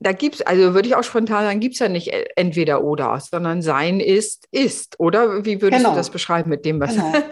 da 0.01 0.13
gibt 0.13 0.37
es, 0.37 0.43
also 0.43 0.75
würde 0.75 0.89
ich 0.89 0.97
auch 0.97 1.05
spontan 1.05 1.45
sagen, 1.45 1.61
gibt 1.61 1.75
es 1.75 1.81
ja 1.81 1.89
nicht 1.89 2.09
entweder 2.37 2.83
oder, 2.83 3.21
sondern 3.21 3.61
Sein 3.61 4.01
ist, 4.01 4.49
ist, 4.51 4.99
oder? 4.99 5.45
Wie 5.45 5.61
würdest 5.61 5.83
genau. 5.83 5.91
du 5.91 5.97
das 5.97 6.11
beschreiben 6.11 6.49
mit 6.49 6.65
dem, 6.65 6.81
was. 6.81 6.95
Genau. 6.95 7.13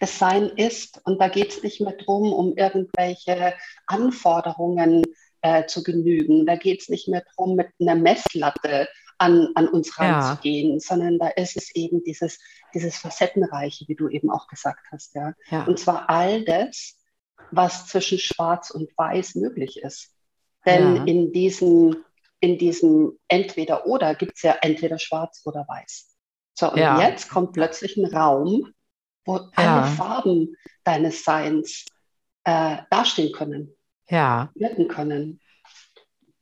das 0.00 0.18
Sein 0.18 0.50
ist. 0.56 1.00
Und 1.04 1.20
da 1.20 1.28
geht 1.28 1.50
es 1.50 1.62
nicht 1.62 1.80
mehr 1.80 1.92
darum, 1.92 2.32
um 2.32 2.56
irgendwelche 2.56 3.54
Anforderungen 3.86 5.02
äh, 5.42 5.66
zu 5.66 5.82
genügen. 5.82 6.46
Da 6.46 6.56
geht 6.56 6.82
es 6.82 6.88
nicht 6.88 7.08
mehr 7.08 7.24
darum, 7.36 7.56
mit 7.56 7.68
einer 7.80 7.94
Messlatte 7.94 8.88
an, 9.18 9.48
an 9.54 9.68
uns 9.68 9.98
ranzugehen, 9.98 10.74
ja. 10.74 10.80
sondern 10.80 11.18
da 11.18 11.28
ist 11.28 11.56
es 11.56 11.74
eben 11.74 12.02
dieses, 12.04 12.38
dieses 12.74 12.96
Facettenreiche, 12.98 13.86
wie 13.88 13.94
du 13.94 14.08
eben 14.08 14.30
auch 14.30 14.46
gesagt 14.48 14.86
hast. 14.92 15.14
Ja? 15.14 15.34
ja. 15.50 15.64
Und 15.64 15.78
zwar 15.78 16.10
all 16.10 16.44
das, 16.44 16.96
was 17.50 17.86
zwischen 17.86 18.18
Schwarz 18.18 18.70
und 18.70 18.90
Weiß 18.96 19.34
möglich 19.36 19.80
ist. 19.82 20.12
Denn 20.66 20.96
ja. 20.96 21.04
in 21.04 21.32
diesem 21.32 22.04
in 22.40 22.58
diesem 22.58 23.18
Entweder-Oder 23.28 24.14
gibt 24.14 24.36
es 24.36 24.42
ja 24.42 24.56
entweder 24.60 24.98
schwarz 24.98 25.42
oder 25.44 25.66
weiß. 25.68 26.14
So, 26.54 26.72
und 26.72 26.78
ja. 26.78 27.00
jetzt 27.00 27.28
kommt 27.28 27.52
plötzlich 27.52 27.96
ein 27.96 28.06
Raum, 28.06 28.72
wo 29.26 29.36
ja. 29.36 29.50
alle 29.56 29.86
Farben 29.88 30.56
deines 30.84 31.24
Seins 31.24 31.84
äh, 32.44 32.78
dastehen 32.90 33.32
können, 33.32 33.74
ja. 34.08 34.50
wirken 34.54 34.88
können. 34.88 35.40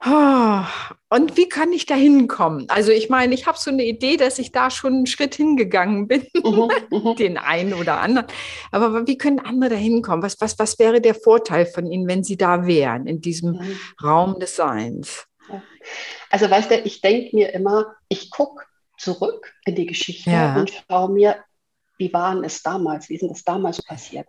Ah, 0.06 0.68
und 1.08 1.38
wie 1.38 1.48
kann 1.48 1.72
ich 1.72 1.86
da 1.86 1.94
hinkommen? 1.94 2.68
Also 2.68 2.92
ich 2.92 3.08
meine, 3.08 3.32
ich 3.32 3.46
habe 3.46 3.56
so 3.56 3.70
eine 3.70 3.84
Idee, 3.84 4.18
dass 4.18 4.38
ich 4.38 4.52
da 4.52 4.68
schon 4.68 4.92
einen 4.92 5.06
Schritt 5.06 5.34
hingegangen 5.34 6.08
bin, 6.08 6.26
mhm, 6.34 6.68
mhm. 6.90 7.16
den 7.18 7.38
einen 7.38 7.72
oder 7.72 8.02
anderen. 8.02 8.26
Aber 8.70 9.06
wie 9.06 9.16
können 9.16 9.38
andere 9.38 9.70
da 9.70 9.76
hinkommen? 9.76 10.22
Was, 10.22 10.38
was, 10.42 10.58
was 10.58 10.78
wäre 10.78 11.00
der 11.00 11.14
Vorteil 11.14 11.64
von 11.64 11.86
ihnen, 11.86 12.06
wenn 12.06 12.22
sie 12.22 12.36
da 12.36 12.66
wären, 12.66 13.06
in 13.06 13.22
diesem 13.22 13.52
mhm. 13.52 13.78
Raum 14.02 14.38
des 14.38 14.56
Seins? 14.56 15.26
Also 16.28 16.50
weißt 16.50 16.70
du, 16.70 16.80
ich 16.80 17.00
denke 17.00 17.34
mir 17.34 17.54
immer, 17.54 17.94
ich 18.08 18.30
gucke 18.30 18.62
zurück 18.98 19.54
in 19.64 19.74
die 19.74 19.86
Geschichte 19.86 20.30
ja. 20.30 20.56
und 20.56 20.70
schaue 20.70 21.10
mir 21.10 21.36
wie 21.96 22.12
waren 22.12 22.44
es 22.44 22.62
damals, 22.62 23.08
wie 23.08 23.14
ist 23.14 23.24
das 23.28 23.44
damals 23.44 23.82
passiert? 23.82 24.28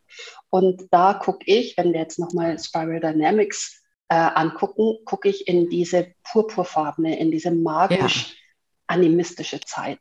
Und 0.50 0.88
da 0.92 1.14
gucke 1.14 1.46
ich, 1.46 1.78
wenn 1.78 1.94
wir 1.94 2.02
jetzt 2.02 2.20
nochmal 2.20 2.60
Spiral 2.60 3.00
Dynamics 3.00 3.82
äh, 4.10 4.16
angucken, 4.16 4.98
gucke 5.06 5.30
ich 5.30 5.48
in 5.48 5.70
diese 5.70 6.14
purpurfarbene, 6.24 7.18
in 7.20 7.32
diese 7.32 7.52
magisch-animistische 7.52 9.62
Zeit. 9.62 10.00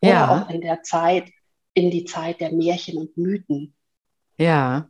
Oder 0.00 0.12
ja. 0.12 0.42
auch 0.42 0.50
in 0.50 0.60
der 0.60 0.82
Zeit, 0.82 1.30
in 1.74 1.90
die 1.90 2.04
Zeit 2.04 2.40
der 2.40 2.52
Märchen 2.52 2.98
und 2.98 3.16
Mythen. 3.16 3.74
Ja. 4.38 4.88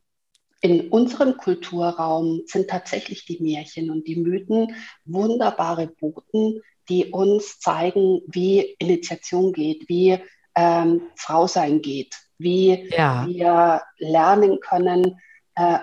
In 0.61 0.89
unserem 0.89 1.37
Kulturraum 1.37 2.43
sind 2.47 2.69
tatsächlich 2.69 3.27
die 3.27 3.41
Märchen 3.41 3.91
und 3.91 4.07
die 4.07 4.17
Mythen 4.17 4.75
wunderbare 5.05 5.87
Boten, 5.87 6.63
die 6.89 7.07
uns 7.07 7.59
zeigen, 7.59 8.23
wie 8.27 8.77
Initiation 8.79 9.53
geht, 9.53 9.89
wie 9.89 10.19
ähm, 10.57 11.03
Frau 11.17 11.47
sein 11.47 11.83
geht, 11.83 12.17
wie 12.39 12.89
ja. 12.91 13.27
wir 13.27 13.83
lernen 13.99 14.59
können, 14.61 15.21
äh, 15.55 15.79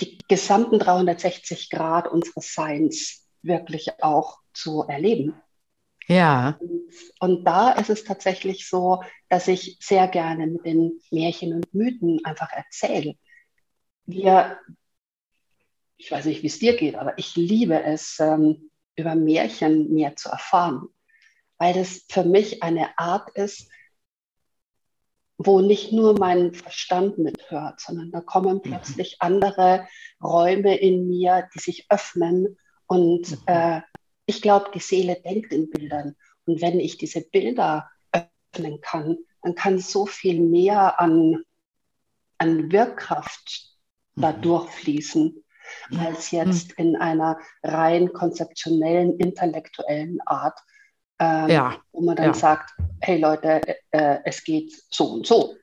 die 0.00 0.18
gesamten 0.28 0.78
360 0.78 1.70
Grad 1.70 2.06
unseres 2.08 2.54
Seins 2.54 3.26
wirklich 3.42 4.02
auch 4.02 4.38
zu 4.52 4.82
erleben. 4.82 5.34
Ja. 6.06 6.58
Und, 6.60 6.90
und, 7.20 7.44
da 7.44 7.72
ist 7.72 7.88
es 7.88 8.04
tatsächlich 8.04 8.68
so, 8.68 9.02
dass 9.30 9.48
ich 9.48 9.78
sehr 9.80 10.06
gerne 10.08 10.46
mit 10.46 10.66
den 10.66 11.00
Märchen 11.10 11.54
und 11.54 11.72
Mythen 11.72 12.20
einfach 12.24 12.52
erzähle. 12.52 13.14
Wir, 14.04 14.58
ich 15.96 16.10
weiß 16.10 16.26
nicht, 16.26 16.42
wie 16.42 16.48
es 16.48 16.58
dir 16.58 16.76
geht, 16.76 16.96
aber 16.96 17.16
ich 17.16 17.36
liebe 17.36 17.82
es, 17.82 18.18
ähm, 18.20 18.70
über 18.96 19.14
Märchen 19.14 19.94
mehr 19.94 20.14
zu 20.14 20.28
erfahren 20.28 20.88
weil 21.58 21.74
das 21.74 22.04
für 22.08 22.24
mich 22.24 22.62
eine 22.62 22.98
Art 22.98 23.30
ist, 23.36 23.68
wo 25.36 25.60
nicht 25.60 25.92
nur 25.92 26.18
mein 26.18 26.54
Verstand 26.54 27.18
mithört, 27.18 27.80
sondern 27.80 28.10
da 28.12 28.20
kommen 28.20 28.56
mhm. 28.56 28.62
plötzlich 28.62 29.16
andere 29.20 29.86
Räume 30.22 30.76
in 30.76 31.08
mir, 31.08 31.48
die 31.54 31.58
sich 31.58 31.86
öffnen. 31.90 32.56
Und 32.86 33.30
mhm. 33.30 33.38
äh, 33.46 33.80
ich 34.26 34.42
glaube, 34.42 34.70
die 34.74 34.80
Seele 34.80 35.20
denkt 35.24 35.52
in 35.52 35.70
Bildern. 35.70 36.16
Und 36.46 36.60
wenn 36.60 36.78
ich 36.78 36.98
diese 36.98 37.20
Bilder 37.20 37.90
öffnen 38.12 38.80
kann, 38.80 39.18
dann 39.42 39.54
kann 39.54 39.78
so 39.78 40.06
viel 40.06 40.40
mehr 40.40 41.00
an, 41.00 41.42
an 42.38 42.70
Wirkkraft 42.70 43.76
mhm. 44.14 44.22
da 44.22 44.32
durchfließen, 44.32 45.44
als 45.98 46.30
jetzt 46.30 46.72
in 46.74 46.96
einer 46.96 47.38
rein 47.62 48.12
konzeptionellen, 48.12 49.18
intellektuellen 49.18 50.20
Art, 50.26 50.58
ähm, 51.24 51.50
ja. 51.50 51.76
wo 51.92 52.02
man 52.02 52.16
dann 52.16 52.26
ja. 52.26 52.34
sagt, 52.34 52.70
hey 53.00 53.18
Leute, 53.18 53.60
äh, 53.90 54.18
es 54.24 54.42
geht 54.44 54.72
so 54.90 55.04
und 55.06 55.26
so. 55.26 55.54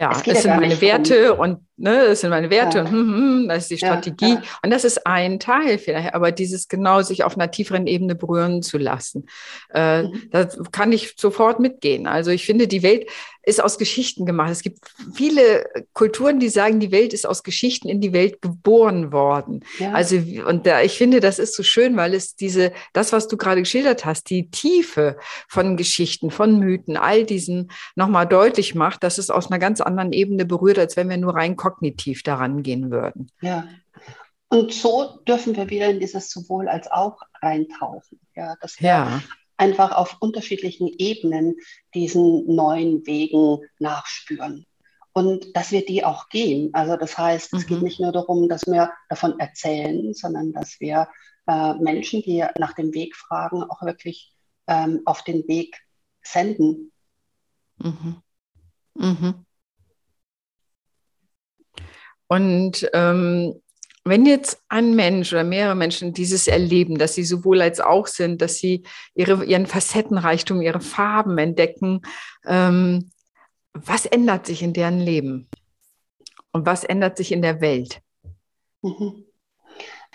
Ja, 0.00 0.12
es, 0.12 0.26
es 0.26 0.42
sind 0.44 0.56
meine 0.58 0.80
Werte 0.80 1.34
um, 1.34 1.40
und 1.40 1.58
ne, 1.76 2.06
das 2.08 2.22
sind 2.22 2.30
meine 2.30 2.48
Werte 2.48 2.78
ja. 2.78 2.84
und 2.84 2.90
hm, 2.90 3.14
hm, 3.14 3.48
das 3.48 3.64
ist 3.64 3.70
die 3.70 3.76
Strategie. 3.76 4.32
Ja, 4.32 4.42
und 4.62 4.70
das 4.70 4.84
ist 4.84 5.06
ein 5.06 5.38
Teil 5.38 5.76
vielleicht, 5.76 6.14
aber 6.14 6.32
dieses 6.32 6.68
genau 6.68 7.02
sich 7.02 7.22
auf 7.22 7.36
einer 7.36 7.50
tieferen 7.50 7.86
Ebene 7.86 8.14
berühren 8.14 8.62
zu 8.62 8.78
lassen, 8.78 9.26
äh, 9.74 10.04
mhm. 10.04 10.22
da 10.30 10.48
kann 10.72 10.92
ich 10.92 11.16
sofort 11.18 11.60
mitgehen. 11.60 12.06
Also 12.06 12.30
ich 12.30 12.46
finde, 12.46 12.66
die 12.66 12.82
Welt 12.82 13.10
ist 13.42 13.62
aus 13.62 13.78
Geschichten 13.78 14.26
gemacht. 14.26 14.50
Es 14.50 14.62
gibt 14.62 14.78
viele 15.14 15.64
Kulturen, 15.92 16.40
die 16.40 16.48
sagen, 16.48 16.80
die 16.80 16.92
Welt 16.92 17.12
ist 17.12 17.26
aus 17.26 17.42
Geschichten 17.42 17.88
in 17.88 18.00
die 18.00 18.12
Welt 18.12 18.42
geboren 18.42 19.12
worden. 19.12 19.64
Ja. 19.78 19.92
Also, 19.92 20.16
und 20.46 20.66
da, 20.66 20.82
ich 20.82 20.98
finde, 20.98 21.20
das 21.20 21.38
ist 21.38 21.54
so 21.54 21.62
schön, 21.62 21.96
weil 21.96 22.14
es 22.14 22.36
diese, 22.36 22.72
das, 22.92 23.12
was 23.12 23.28
du 23.28 23.36
gerade 23.36 23.62
geschildert 23.62 24.04
hast, 24.04 24.28
die 24.30 24.50
Tiefe 24.50 25.16
von 25.48 25.76
Geschichten, 25.76 26.30
von 26.30 26.58
Mythen, 26.58 26.96
all 26.96 27.24
diesen 27.24 27.70
nochmal 27.96 28.26
deutlich 28.26 28.74
macht, 28.74 29.02
dass 29.02 29.18
es 29.18 29.30
aus 29.30 29.50
einer 29.50 29.58
ganz 29.58 29.80
anderen 29.80 30.12
Ebene 30.12 30.44
berührt, 30.44 30.78
als 30.78 30.96
wenn 30.96 31.08
wir 31.08 31.16
nur 31.16 31.34
rein 31.34 31.56
kognitiv 31.56 32.22
daran 32.22 32.62
gehen 32.62 32.90
würden. 32.90 33.30
Ja. 33.40 33.66
und 34.48 34.72
so 34.72 35.20
dürfen 35.26 35.56
wir 35.56 35.70
wieder 35.70 35.88
in 35.88 36.00
dieses 36.00 36.30
sowohl 36.30 36.68
als 36.68 36.90
auch 36.90 37.18
reintauchen. 37.40 38.20
Ja, 38.34 38.56
dass 38.60 38.80
wir 38.80 38.88
Ja, 38.88 39.22
einfach 39.60 39.92
auf 39.92 40.16
unterschiedlichen 40.20 40.88
Ebenen 40.88 41.56
diesen 41.94 42.46
neuen 42.52 43.06
Wegen 43.06 43.58
nachspüren. 43.78 44.66
Und 45.12 45.54
dass 45.54 45.70
wir 45.70 45.84
die 45.84 46.04
auch 46.04 46.28
gehen. 46.28 46.70
Also 46.72 46.96
das 46.96 47.18
heißt, 47.18 47.52
es 47.52 47.66
geht 47.66 47.78
mhm. 47.78 47.84
nicht 47.84 48.00
nur 48.00 48.12
darum, 48.12 48.48
dass 48.48 48.66
wir 48.66 48.90
davon 49.08 49.38
erzählen, 49.38 50.14
sondern 50.14 50.52
dass 50.52 50.80
wir 50.80 51.08
äh, 51.46 51.74
Menschen, 51.74 52.22
die 52.22 52.44
nach 52.58 52.72
dem 52.72 52.94
Weg 52.94 53.14
fragen, 53.16 53.62
auch 53.64 53.82
wirklich 53.82 54.32
ähm, 54.66 55.02
auf 55.04 55.24
den 55.24 55.46
Weg 55.46 55.76
senden. 56.22 56.92
Mhm. 57.78 58.22
Mhm. 58.94 59.46
Und 62.28 62.88
ähm, 62.94 63.60
wenn 64.04 64.24
jetzt 64.24 64.62
ein 64.68 64.94
Mensch 64.94 65.32
oder 65.32 65.44
mehrere 65.44 65.74
Menschen 65.74 66.12
dieses 66.12 66.46
erleben, 66.48 66.98
dass 66.98 67.14
sie 67.14 67.24
sowohl 67.24 67.60
als 67.60 67.80
auch 67.80 68.06
sind, 68.06 68.40
dass 68.40 68.56
sie 68.56 68.84
ihre, 69.14 69.44
ihren 69.44 69.66
Facettenreichtum, 69.66 70.62
ihre 70.62 70.80
Farben 70.80 71.36
entdecken, 71.38 72.02
ähm, 72.46 73.10
was 73.72 74.06
ändert 74.06 74.46
sich 74.46 74.62
in 74.62 74.72
deren 74.72 74.98
Leben? 74.98 75.48
Und 76.52 76.66
was 76.66 76.82
ändert 76.82 77.16
sich 77.16 77.30
in 77.30 77.42
der 77.42 77.60
Welt? 77.60 78.00
Mhm. 78.82 79.24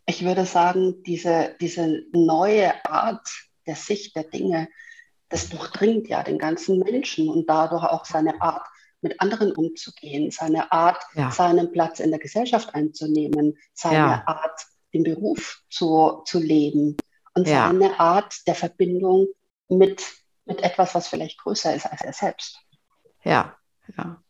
Ich 0.06 0.24
würde 0.24 0.46
sagen, 0.46 1.02
diese, 1.04 1.56
diese 1.62 2.04
neue 2.12 2.74
Art 2.86 3.28
der 3.66 3.76
Sicht 3.76 4.16
der 4.16 4.26
Dinge, 4.26 4.68
das 5.30 5.50
durchdringt 5.50 6.08
ja 6.08 6.24
den 6.24 6.38
ganzen 6.38 6.80
Menschen 6.80 7.30
und 7.30 7.50
dadurch 7.50 7.84
auch 7.84 8.06
seine 8.06 8.42
Art, 8.42 8.68
mit 9.06 9.22
anderen 9.22 9.52
umzugehen, 9.52 10.32
seine 10.32 10.72
Art, 10.72 11.02
Ja, 11.14 11.30
seinen 11.30 11.72
Platz 11.72 12.00
in 12.00 12.10
der 12.10 12.20
Gesellschaft 12.20 12.74
einzunehmen, 12.74 13.58
seine 13.74 13.96
ja, 13.96 14.24
Art, 14.26 14.60
den 14.94 15.04
Beruf 15.04 15.62
zu, 15.70 16.24
zu 16.26 16.40
leben 16.40 16.98
und 17.36 17.48
ja, 17.48 17.68
seine 17.68 18.00
Art 18.00 18.34
der 18.48 18.56
Verbindung 18.56 19.28
mit, 19.70 20.04
mit 20.46 20.64
etwas, 20.64 20.96
was 20.96 21.08
vielleicht 21.08 21.38
größer 21.38 21.76
ist 21.76 21.86
als 21.86 22.02
er 22.02 22.14
selbst. 22.14 22.60
ja, 23.24 23.56
ja. 23.96 24.22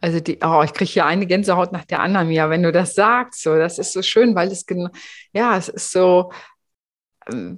Also 0.00 0.20
die, 0.20 0.38
oh, 0.44 0.62
ich 0.62 0.72
kriege 0.74 0.90
hier 0.90 1.06
eine 1.06 1.26
Gänsehaut 1.26 1.72
nach 1.72 1.84
der 1.84 2.00
anderen, 2.00 2.30
ja, 2.30 2.50
wenn 2.50 2.62
du 2.62 2.70
das 2.70 2.94
sagst, 2.94 3.42
so, 3.42 3.56
das 3.56 3.78
ist 3.80 3.92
so 3.92 4.02
schön, 4.02 4.34
weil 4.36 4.46
es 4.52 4.64
genau, 4.64 4.90
ja, 5.32 5.56
es 5.56 5.68
ist 5.68 5.90
so, 5.90 6.30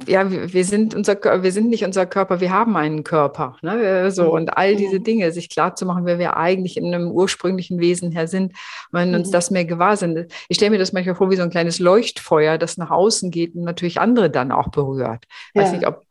ja, 0.06 0.30
wir 0.30 0.64
sind 0.64 0.94
unser, 0.94 1.42
wir 1.42 1.52
sind 1.52 1.68
nicht 1.70 1.84
unser 1.84 2.04
Körper, 2.06 2.40
wir 2.40 2.50
haben 2.50 2.76
einen 2.76 3.04
Körper, 3.04 3.56
ne? 3.62 4.10
So, 4.10 4.24
Mhm. 4.24 4.30
und 4.30 4.56
all 4.56 4.74
diese 4.76 4.98
Mhm. 4.98 5.04
Dinge, 5.04 5.32
sich 5.32 5.48
klar 5.48 5.76
zu 5.76 5.86
machen, 5.86 6.06
wer 6.06 6.18
wir 6.18 6.36
eigentlich 6.36 6.76
in 6.76 6.86
einem 6.92 7.10
ursprünglichen 7.10 7.78
Wesen 7.78 8.10
her 8.12 8.26
sind, 8.26 8.52
wenn 8.90 9.14
uns 9.14 9.28
Mhm. 9.28 9.32
das 9.32 9.50
mehr 9.50 9.64
gewahr 9.64 9.96
sind. 9.96 10.32
Ich 10.48 10.56
stelle 10.56 10.70
mir 10.72 10.78
das 10.78 10.92
manchmal 10.92 11.14
vor 11.14 11.30
wie 11.30 11.36
so 11.36 11.42
ein 11.42 11.50
kleines 11.50 11.78
Leuchtfeuer, 11.78 12.58
das 12.58 12.78
nach 12.78 12.90
außen 12.90 13.30
geht 13.30 13.54
und 13.54 13.62
natürlich 13.64 14.00
andere 14.00 14.30
dann 14.30 14.50
auch 14.52 14.68
berührt. 14.68 15.24
Weiß 15.54 15.72
nicht, 15.72 15.82
Ja. 15.82 15.88
ob 15.90 16.04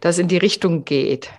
das 0.00 0.18
in 0.18 0.28
die 0.28 0.38
Richtung 0.38 0.84
geht. 0.84 1.30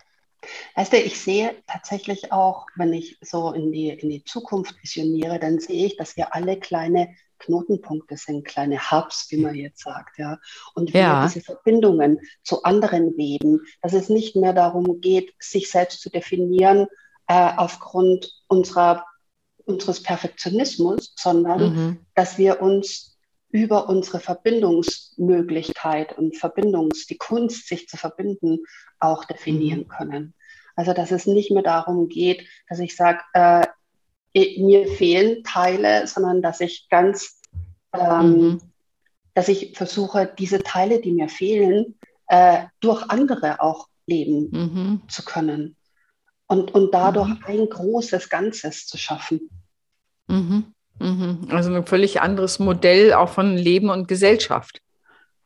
Weißt 0.76 0.94
du, 0.94 0.98
ich 0.98 1.20
sehe 1.20 1.56
tatsächlich 1.68 2.32
auch, 2.32 2.68
wenn 2.76 2.94
ich 2.94 3.18
so 3.22 3.52
in 3.52 3.72
die, 3.72 3.90
in 3.90 4.10
die 4.10 4.24
Zukunft 4.24 4.76
visioniere, 4.82 5.40
dann 5.40 5.60
sehe 5.60 5.86
ich, 5.88 5.98
dass 5.98 6.16
wir 6.16 6.34
alle 6.34 6.58
kleine 6.58 7.10
Knotenpunkte 7.40 8.18
sind, 8.18 8.46
kleine 8.46 8.92
Hubs, 8.92 9.28
wie 9.30 9.38
man 9.38 9.56
jetzt 9.56 9.84
sagt, 9.84 10.18
ja. 10.18 10.40
Und 10.74 10.94
wir 10.94 11.02
Ja, 11.02 11.28
diese 11.28 11.42
Verbindungen 11.42 12.20
zu 12.44 12.64
anderen 12.64 13.18
weben, 13.18 13.62
dass 13.82 13.94
es 13.94 14.10
nicht 14.10 14.36
mehr 14.36 14.54
darum 14.54 15.02
geht, 15.02 15.34
sich 15.40 15.70
selbst 15.70 16.02
zu 16.02 16.10
definieren 16.10 16.88
äh, 17.28 17.52
aufgrund 17.58 18.32
unserer, 18.48 19.06
unseres 19.66 20.02
Perfektionismus, 20.02 21.14
sondern 21.18 21.62
mhm. 21.62 22.06
dass 22.16 22.38
wir 22.38 22.62
uns 22.62 23.18
über 23.50 23.88
unsere 23.90 24.20
Verbindungsmöglichkeit 24.20 26.18
und 26.18 26.38
Verbindungs, 26.38 27.06
die 27.08 27.18
Kunst, 27.18 27.68
sich 27.68 27.88
zu 27.88 27.98
verbinden, 27.98 28.60
auch 29.00 29.26
definieren 29.26 29.82
Mhm. 29.82 29.88
können. 29.88 30.34
Also 30.76 30.94
dass 30.94 31.12
es 31.12 31.26
nicht 31.26 31.52
mehr 31.52 31.64
darum 31.64 32.08
geht, 32.08 32.48
dass 32.70 32.80
ich 32.80 32.96
sage, 32.96 33.20
äh, 33.34 33.66
mir 34.60 34.88
fehlen 34.88 35.44
Teile, 35.44 36.08
sondern 36.08 36.42
dass 36.42 36.60
ich 36.62 36.88
ganz, 36.90 37.40
ähm, 37.94 38.32
Mhm. 38.32 38.62
dass 39.34 39.48
ich 39.48 39.78
versuche, 39.78 40.32
diese 40.38 40.60
Teile, 40.60 41.00
die 41.02 41.12
mir 41.12 41.30
fehlen, 41.30 41.96
äh, 42.28 42.64
durch 42.80 43.04
andere 43.10 43.62
auch 43.62 43.88
leben 44.06 44.50
Mhm. 44.52 45.02
zu 45.08 45.24
können 45.24 45.76
und, 46.48 46.74
und 46.74 46.94
dadurch 46.94 47.30
Mhm. 47.30 47.40
ein 47.46 47.70
großes 47.70 48.30
Ganzes 48.30 48.86
zu 48.88 48.98
schaffen. 48.98 49.50
Mhm. 50.28 50.74
Mhm. 51.00 51.48
Also 51.52 51.74
ein 51.74 51.86
völlig 51.86 52.22
anderes 52.22 52.60
Modell 52.60 53.14
auch 53.14 53.30
von 53.30 53.56
Leben 53.56 53.90
und 53.90 54.08
Gesellschaft. 54.08 54.82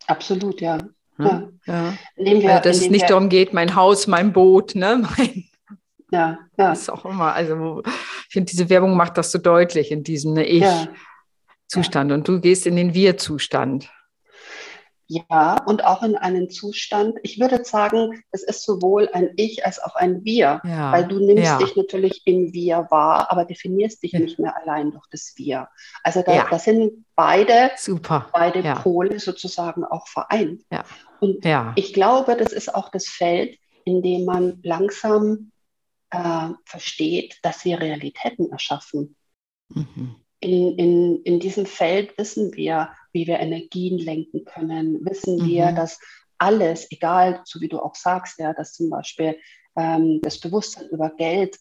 Absolut, 0.07 0.61
ja. 0.61 0.77
Ja. 1.19 1.49
Ja. 1.65 1.93
Wir, 2.15 2.49
Also, 2.49 2.63
dass 2.63 2.77
es 2.77 2.89
nicht 2.89 3.09
darum 3.09 3.29
geht, 3.29 3.53
mein 3.53 3.75
Haus, 3.75 4.07
mein 4.07 4.33
Boot, 4.33 4.73
ne? 4.75 5.03
Mein, 5.17 5.45
ja, 6.11 6.39
ja, 6.57 6.69
das 6.69 6.81
ist 6.81 6.89
auch 6.89 7.05
immer, 7.05 7.33
also 7.33 7.81
ich 7.85 8.33
finde, 8.33 8.51
diese 8.51 8.69
Werbung 8.69 8.95
macht 8.95 9.17
das 9.17 9.31
so 9.31 9.39
deutlich 9.39 9.91
in 9.91 10.03
diesem 10.03 10.33
ne, 10.33 10.49
ja. 10.51 10.87
Ich-Zustand 11.67 12.11
und 12.11 12.27
du 12.27 12.39
gehst 12.39 12.67
in 12.67 12.75
den 12.75 12.93
Wir-Zustand. 12.93 13.89
Ja, 15.07 15.61
und 15.65 15.83
auch 15.83 16.03
in 16.03 16.15
einen 16.15 16.49
Zustand, 16.49 17.17
ich 17.23 17.37
würde 17.37 17.65
sagen, 17.65 18.23
es 18.31 18.43
ist 18.43 18.63
sowohl 18.63 19.09
ein 19.11 19.31
Ich 19.35 19.65
als 19.65 19.83
auch 19.83 19.95
ein 19.95 20.23
Wir, 20.23 20.61
weil 20.63 21.01
Ja, 21.01 21.07
du 21.07 21.19
nimmst 21.19 21.43
ja, 21.43 21.57
dich 21.57 21.75
natürlich 21.75 22.21
im 22.23 22.53
Wir 22.53 22.87
wahr, 22.89 23.29
aber 23.29 23.43
definierst 23.43 24.01
dich 24.03 24.13
ja, 24.13 24.19
nicht 24.19 24.39
mehr 24.39 24.55
allein 24.55 24.91
durch 24.91 25.05
das 25.11 25.33
Wir. 25.35 25.67
Also 26.03 26.21
da, 26.21 26.33
ja, 26.33 26.47
da 26.49 26.57
sind 26.57 27.03
beide, 27.15 27.71
super. 27.75 28.29
beide 28.31 28.61
Ja, 28.61 28.75
Pole 28.75 29.19
sozusagen 29.19 29.83
auch 29.83 30.07
vereint. 30.07 30.61
ja, 30.71 30.85
Und 31.19 31.43
ja. 31.43 31.73
ich 31.75 31.93
glaube, 31.93 32.37
das 32.37 32.53
ist 32.53 32.73
auch 32.73 32.87
das 32.87 33.07
Feld, 33.07 33.57
in 33.83 34.01
dem 34.01 34.23
man 34.23 34.59
langsam 34.63 35.50
äh, 36.11 36.49
versteht, 36.65 37.39
dass 37.41 37.65
wir 37.65 37.79
Realitäten 37.79 38.51
erschaffen. 38.51 39.15
Mhm. 39.69 40.15
In, 40.39 40.77
in, 40.77 41.23
in 41.23 41.39
diesem 41.39 41.65
Feld 41.65 42.17
wissen 42.17 42.55
wir, 42.55 42.89
wie 43.13 43.27
wir 43.27 43.39
Energien 43.39 43.97
lenken 43.97 44.43
können, 44.45 45.05
wissen 45.05 45.45
wir, 45.45 45.71
Mhm. 45.71 45.75
dass 45.75 45.99
alles, 46.37 46.91
egal, 46.91 47.41
so 47.45 47.61
wie 47.61 47.67
du 47.67 47.79
auch 47.79 47.95
sagst, 47.95 48.39
ja, 48.39 48.53
dass 48.53 48.73
zum 48.73 48.89
Beispiel 48.89 49.37
ähm, 49.77 50.19
das 50.21 50.39
Bewusstsein 50.39 50.87
über 50.89 51.11
Geld 51.11 51.57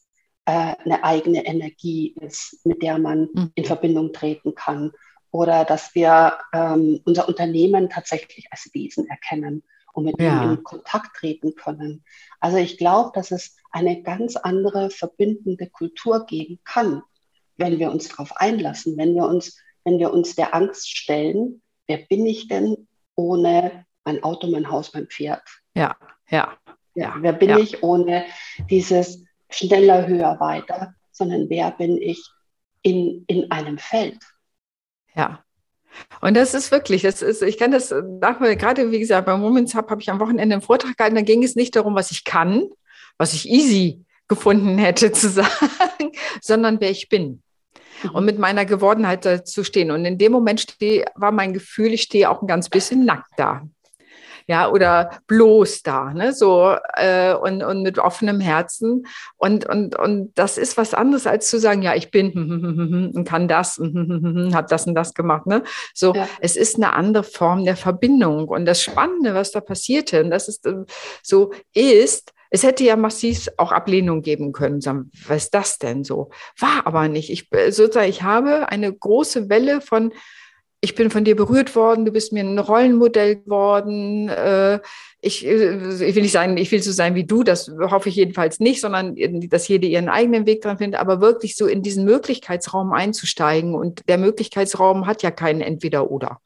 äh, 0.46 0.74
eine 0.84 1.04
eigene 1.04 1.44
Energie 1.44 2.14
ist, 2.20 2.64
mit 2.64 2.82
der 2.82 2.98
man 2.98 3.28
in 3.54 3.62
Mhm. 3.62 3.66
Verbindung 3.66 4.12
treten 4.12 4.54
kann. 4.54 4.92
Oder 5.32 5.64
dass 5.64 5.94
wir 5.94 6.38
ähm, 6.52 7.00
unser 7.04 7.28
Unternehmen 7.28 7.88
tatsächlich 7.88 8.48
als 8.50 8.68
Wesen 8.72 9.06
erkennen 9.08 9.62
und 9.92 10.04
mit 10.04 10.18
ihm 10.18 10.24
Ja, 10.26 10.42
in 10.42 10.62
Kontakt 10.62 11.16
treten 11.16 11.54
können. 11.54 12.04
Also 12.40 12.56
ich 12.58 12.78
glaube, 12.78 13.10
dass 13.14 13.30
es 13.30 13.56
eine 13.70 14.02
ganz 14.02 14.36
andere 14.36 14.90
verbindende 14.90 15.68
Kultur 15.68 16.26
geben 16.26 16.60
kann 16.64 17.02
wenn 17.60 17.78
wir 17.78 17.92
uns 17.92 18.08
darauf 18.08 18.36
einlassen, 18.36 18.96
wenn 18.96 19.14
wir 19.14 19.24
uns, 19.24 19.56
wenn 19.84 19.98
wir 19.98 20.12
uns 20.12 20.34
der 20.34 20.54
Angst 20.54 20.96
stellen, 20.96 21.62
wer 21.86 21.98
bin 21.98 22.26
ich 22.26 22.48
denn 22.48 22.88
ohne 23.14 23.84
mein 24.04 24.22
Auto, 24.24 24.48
mein 24.48 24.70
Haus, 24.70 24.92
mein 24.94 25.06
Pferd? 25.06 25.42
ja, 25.74 25.94
ja, 26.28 26.56
Ja, 26.94 27.14
ja, 27.14 27.16
wer 27.20 27.32
bin 27.34 27.50
ja, 27.50 27.58
ich 27.58 27.82
ohne 27.82 28.24
dieses 28.70 29.24
schneller, 29.50 30.06
höher, 30.06 30.40
weiter, 30.40 30.94
sondern 31.12 31.48
wer 31.50 31.70
bin 31.70 31.98
ich 31.98 32.26
in, 32.82 33.24
in 33.28 33.50
einem 33.50 33.78
Feld? 33.78 34.18
ja. 35.14 35.44
Und 36.20 36.36
das 36.36 36.54
ist 36.54 36.70
wirklich, 36.70 37.02
das 37.02 37.22
ist, 37.22 37.42
ich 37.42 37.58
kann 37.58 37.70
das 37.72 37.94
nachher, 38.20 38.56
gerade 38.56 38.90
wie 38.90 38.98
gesagt, 38.98 39.26
beim 39.26 39.42
Women's 39.42 39.74
Hub 39.74 39.90
habe 39.90 40.00
ich 40.00 40.10
am 40.10 40.20
Wochenende 40.20 40.54
einen 40.54 40.62
Vortrag 40.62 40.96
gehalten, 40.96 41.16
da 41.16 41.22
ging 41.22 41.42
es 41.42 41.56
nicht 41.56 41.76
darum, 41.76 41.94
was 41.94 42.10
ich 42.10 42.24
kann, 42.24 42.68
was 43.18 43.32
ich 43.34 43.48
easy 43.48 44.04
gefunden 44.28 44.78
hätte 44.78 45.12
zu 45.12 45.28
sagen, 45.28 46.12
sondern 46.40 46.80
wer 46.80 46.90
ich 46.90 47.08
bin. 47.08 47.42
und 48.12 48.20
Mhm. 48.20 48.24
mit 48.26 48.38
meiner 48.38 48.64
Gewordenheit 48.64 49.24
da 49.24 49.44
zu 49.44 49.64
stehen. 49.64 49.90
Und 49.90 50.04
in 50.04 50.18
dem 50.18 50.32
Moment 50.32 50.60
steh, 50.60 51.04
war 51.14 51.32
mein 51.32 51.52
Gefühl, 51.52 51.92
ich 51.92 52.02
stehe 52.02 52.30
auch 52.30 52.40
ein 52.42 52.46
ganz 52.46 52.68
bisschen 52.68 53.04
nackt 53.04 53.32
da. 53.36 53.62
Ja, 54.50 54.68
oder 54.68 55.10
bloß 55.28 55.84
da, 55.84 56.12
ne? 56.12 56.32
So 56.32 56.74
äh, 56.94 57.34
und, 57.34 57.62
und 57.62 57.82
mit 57.82 58.00
offenem 58.00 58.40
Herzen. 58.40 59.06
Und, 59.36 59.64
und, 59.64 59.96
und 59.96 60.32
das 60.36 60.58
ist 60.58 60.76
was 60.76 60.92
anderes, 60.92 61.28
als 61.28 61.48
zu 61.48 61.60
sagen, 61.60 61.82
ja, 61.82 61.94
ich 61.94 62.10
bin 62.10 62.32
und 63.14 63.24
kann 63.24 63.46
das, 63.46 63.78
habe 63.78 64.66
das 64.68 64.88
und 64.88 64.96
das 64.96 65.14
gemacht. 65.14 65.46
Ne? 65.46 65.62
So, 65.94 66.16
Ja, 66.16 66.26
es 66.40 66.56
ist 66.56 66.74
eine 66.74 66.94
andere 66.94 67.22
Form 67.22 67.64
der 67.64 67.76
Verbindung. 67.76 68.48
Und 68.48 68.64
das 68.64 68.82
Spannende, 68.82 69.34
was 69.34 69.52
da 69.52 69.60
passierte, 69.60 70.24
und 70.24 70.30
das 70.30 70.48
ist 70.48 70.66
äh, 70.66 70.84
so, 71.22 71.52
ist, 71.72 72.32
es 72.50 72.64
hätte 72.64 72.82
ja 72.82 72.96
massiv 72.96 73.46
auch 73.56 73.70
Ablehnung 73.70 74.20
geben 74.20 74.50
können. 74.50 74.80
Sagen, 74.80 75.12
was 75.28 75.44
ist 75.44 75.54
das 75.54 75.78
denn 75.78 76.02
so? 76.02 76.30
War 76.58 76.88
aber 76.88 77.06
nicht. 77.06 77.30
Ich 77.30 77.52
äh, 77.52 77.70
sozusagen, 77.70 78.10
ich 78.10 78.24
habe 78.24 78.68
eine 78.68 78.92
große 78.92 79.48
Welle 79.48 79.80
von, 79.80 80.12
ich 80.82 80.94
bin 80.94 81.10
von 81.10 81.24
dir 81.24 81.36
berührt 81.36 81.76
worden, 81.76 82.06
du 82.06 82.12
bist 82.12 82.32
mir 82.32 82.42
ein 82.42 82.58
Rollenmodell 82.58 83.36
geworden. 83.36 84.30
Äh, 84.30 84.80
ich, 85.20 85.46
äh, 85.46 85.74
ich 85.74 86.14
will 86.14 86.22
nicht 86.22 86.32
sagen, 86.32 86.56
ich 86.56 86.72
will 86.72 86.82
so 86.82 86.90
sein 86.90 87.14
wie 87.14 87.24
du, 87.24 87.42
das 87.42 87.68
hoffe 87.68 88.08
ich 88.08 88.16
jedenfalls 88.16 88.60
nicht, 88.60 88.80
sondern 88.80 89.14
dass 89.48 89.68
jede 89.68 89.86
ihren 89.86 90.08
eigenen 90.08 90.46
Weg 90.46 90.62
dran 90.62 90.78
findet, 90.78 90.98
aber 90.98 91.20
wirklich 91.20 91.56
so 91.56 91.66
in 91.66 91.82
diesen 91.82 92.04
Möglichkeitsraum 92.04 92.92
einzusteigen. 92.92 93.74
Und 93.74 94.08
der 94.08 94.16
Möglichkeitsraum 94.16 95.06
hat 95.06 95.22
ja 95.22 95.30
keinen 95.30 95.60
Entweder-Oder. 95.60 96.40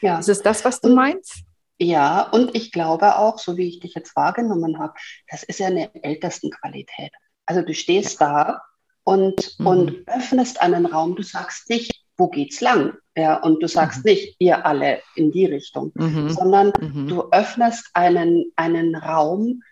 Ja. 0.00 0.18
Ist 0.18 0.28
es 0.28 0.42
das, 0.42 0.64
was 0.64 0.80
du 0.80 0.88
meinst? 0.92 1.44
Ja, 1.78 2.28
und 2.30 2.54
ich 2.54 2.72
glaube 2.72 3.16
auch, 3.18 3.38
so 3.38 3.56
wie 3.56 3.68
ich 3.68 3.80
dich 3.80 3.94
jetzt 3.94 4.16
wahrgenommen 4.16 4.78
habe, 4.78 4.94
das 5.30 5.44
ist 5.44 5.60
ja 5.60 5.68
eine 5.68 5.94
ältesten 6.02 6.50
Qualität. 6.50 7.12
Also 7.46 7.62
du 7.62 7.72
stehst 7.72 8.20
ja. 8.20 8.44
da 8.44 8.62
und, 9.04 9.58
mhm. 9.58 9.66
und 9.66 10.08
öffnest 10.08 10.60
einen 10.60 10.86
Raum, 10.86 11.14
du 11.14 11.22
sagst 11.22 11.70
nicht, 11.70 12.03
wo 12.16 12.28
geht's 12.28 12.60
lang? 12.60 12.94
Ja, 13.16 13.36
und 13.42 13.62
du 13.62 13.68
sagst 13.68 14.04
mhm. 14.04 14.10
nicht, 14.10 14.36
ihr 14.38 14.66
alle 14.66 15.00
in 15.14 15.30
die 15.30 15.46
Richtung, 15.46 15.92
mhm. 15.94 16.30
sondern 16.30 16.72
mhm. 16.80 17.08
du 17.08 17.30
öffnest 17.30 17.90
einen, 17.94 18.52
einen 18.56 18.96
Raum, 18.96 19.62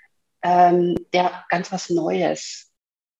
ähm, 0.43 0.97
der 1.13 1.45
ganz 1.49 1.73
was 1.73 1.91
Neues 1.91 2.71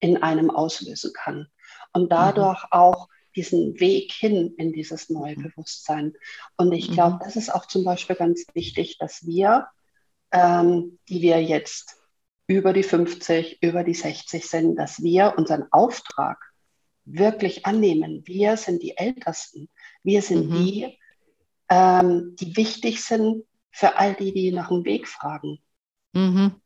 in 0.01 0.23
einem 0.23 0.51
auslösen 0.51 1.13
kann. 1.13 1.49
Und 1.93 2.11
dadurch 2.13 2.63
mhm. 2.65 2.69
auch 2.71 3.09
diesen 3.35 3.81
Weg 3.81 4.13
hin 4.13 4.55
in 4.59 4.73
dieses 4.73 5.09
neue 5.09 5.37
mhm. 5.37 5.45
Bewusstsein. 5.45 6.15
Und 6.57 6.73
ich 6.73 6.91
glaube, 6.93 7.19
das 7.25 7.37
ist 7.37 7.53
auch 7.53 7.67
zum 7.67 7.85
Beispiel 7.85 8.17
ganz 8.17 8.45
wichtig, 8.55 8.99
dass 8.99 9.27
wir, 9.27 9.69
ähm, 10.31 10.99
die 11.09 11.23
wir 11.23 11.43
jetzt 11.43 11.97
über 12.47 12.73
die 12.73 12.83
50, 12.83 13.63
über 13.63 13.85
die 13.85 13.95
60 13.95 14.47
sind, 14.47 14.77
dass 14.77 15.03
wir 15.03 15.35
unseren 15.37 15.67
Auftrag 15.71 16.52
wirklich 17.05 17.67
annehmen. 17.67 18.23
Wir 18.27 18.57
sind 18.57 18.83
die 18.83 18.97
Ältesten. 18.97 19.69
Wir 20.03 20.23
sind 20.23 20.51
mhm. 20.51 20.55
die, 20.55 20.99
ähm, 21.69 22.37
die 22.39 22.57
wichtig 22.57 23.03
sind 23.03 23.45
für 23.71 23.97
all 23.97 24.15
die, 24.15 24.33
die 24.33 24.53
nach 24.53 24.69
dem 24.69 24.85
Weg 24.85 25.09
fragen. 25.09 25.59
Mhm. 26.13 26.61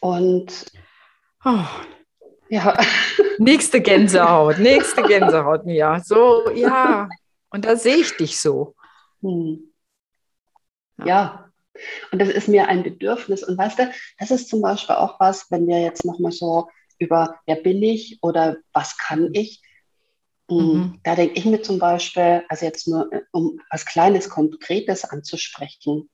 Und 0.00 0.72
oh. 1.44 1.64
ja. 2.48 2.76
Nächste 3.38 3.80
Gänsehaut, 3.80 4.58
nächste 4.58 5.02
Gänsehaut, 5.02 5.66
ja. 5.66 6.00
So, 6.00 6.50
ja. 6.52 7.08
Und 7.50 7.64
da 7.64 7.76
sehe 7.76 7.96
ich 7.96 8.16
dich 8.16 8.40
so. 8.40 8.74
Hm. 9.20 9.72
Ja. 10.98 11.06
ja. 11.06 11.52
Und 12.10 12.20
das 12.20 12.30
ist 12.30 12.48
mir 12.48 12.68
ein 12.68 12.82
Bedürfnis. 12.82 13.42
Und 13.42 13.58
weißt 13.58 13.78
du, 13.78 13.92
das 14.18 14.30
ist 14.30 14.48
zum 14.48 14.62
Beispiel 14.62 14.96
auch 14.96 15.20
was, 15.20 15.50
wenn 15.50 15.66
wir 15.66 15.80
jetzt 15.80 16.04
nochmal 16.04 16.32
so 16.32 16.68
über 16.98 17.40
wer 17.46 17.56
bin 17.56 17.82
ich 17.82 18.18
oder 18.22 18.56
was 18.72 18.96
kann 18.98 19.30
ich, 19.34 19.62
hm, 20.48 20.58
mhm. 20.58 21.00
da 21.02 21.14
denke 21.14 21.38
ich 21.38 21.44
mir 21.44 21.62
zum 21.62 21.78
Beispiel, 21.78 22.44
also 22.48 22.64
jetzt 22.64 22.86
nur 22.86 23.12
äh, 23.12 23.22
um 23.32 23.60
was 23.70 23.84
Kleines, 23.84 24.28
Konkretes 24.28 25.04
anzusprechen, 25.04 26.08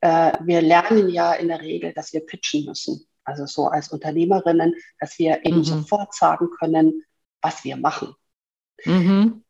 äh, 0.00 0.32
wir 0.44 0.62
lernen 0.62 1.08
ja 1.08 1.32
in 1.32 1.48
der 1.48 1.60
Regel, 1.60 1.92
dass 1.92 2.12
wir 2.12 2.20
pitchen 2.20 2.64
müssen. 2.64 3.06
Also 3.24 3.46
so 3.46 3.66
als 3.66 3.88
Unternehmerinnen, 3.88 4.74
dass 4.98 5.18
wir 5.18 5.44
eben 5.44 5.58
mhm. 5.58 5.64
sofort 5.64 6.14
sagen 6.14 6.48
können, 6.58 7.04
was 7.40 7.64
wir 7.64 7.76
machen. 7.76 8.14
Mhm. 8.84 9.44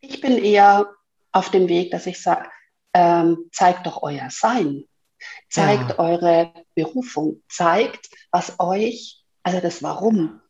Ich 0.00 0.20
bin 0.20 0.38
eher 0.38 0.90
auf 1.32 1.50
dem 1.50 1.68
Weg, 1.68 1.90
dass 1.90 2.06
ich 2.06 2.22
sage, 2.22 2.48
ähm, 2.92 3.48
zeigt 3.50 3.86
doch 3.86 4.02
euer 4.02 4.28
Sein, 4.30 4.84
zeigt 5.48 5.90
ja. 5.90 5.98
eure 5.98 6.52
Berufung, 6.74 7.42
zeigt, 7.48 8.08
was 8.30 8.60
euch, 8.60 9.23
also 9.44 9.60
das 9.60 9.82
Warum, 9.82 10.40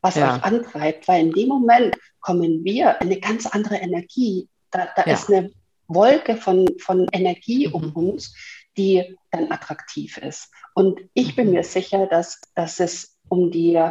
was 0.00 0.14
ja. 0.14 0.36
euch 0.36 0.44
antreibt, 0.44 1.08
weil 1.08 1.26
in 1.26 1.32
dem 1.32 1.48
Moment 1.48 1.96
kommen 2.20 2.64
wir 2.64 2.96
in 3.00 3.08
eine 3.08 3.20
ganz 3.20 3.46
andere 3.46 3.76
Energie. 3.76 4.48
Da, 4.70 4.88
da 4.96 5.04
ja. 5.04 5.12
ist 5.12 5.28
eine 5.28 5.52
Wolke 5.88 6.36
von, 6.36 6.66
von 6.78 7.06
Energie 7.12 7.66
mhm. 7.68 7.74
um 7.74 7.92
uns, 7.92 8.34
die 8.76 9.16
dann 9.30 9.50
attraktiv 9.50 10.16
ist. 10.16 10.50
Und 10.74 11.00
ich 11.12 11.36
bin 11.36 11.48
mhm. 11.48 11.54
mir 11.54 11.64
sicher, 11.64 12.06
dass, 12.06 12.40
dass 12.54 12.80
es 12.80 13.18
um, 13.28 13.50
die, 13.50 13.82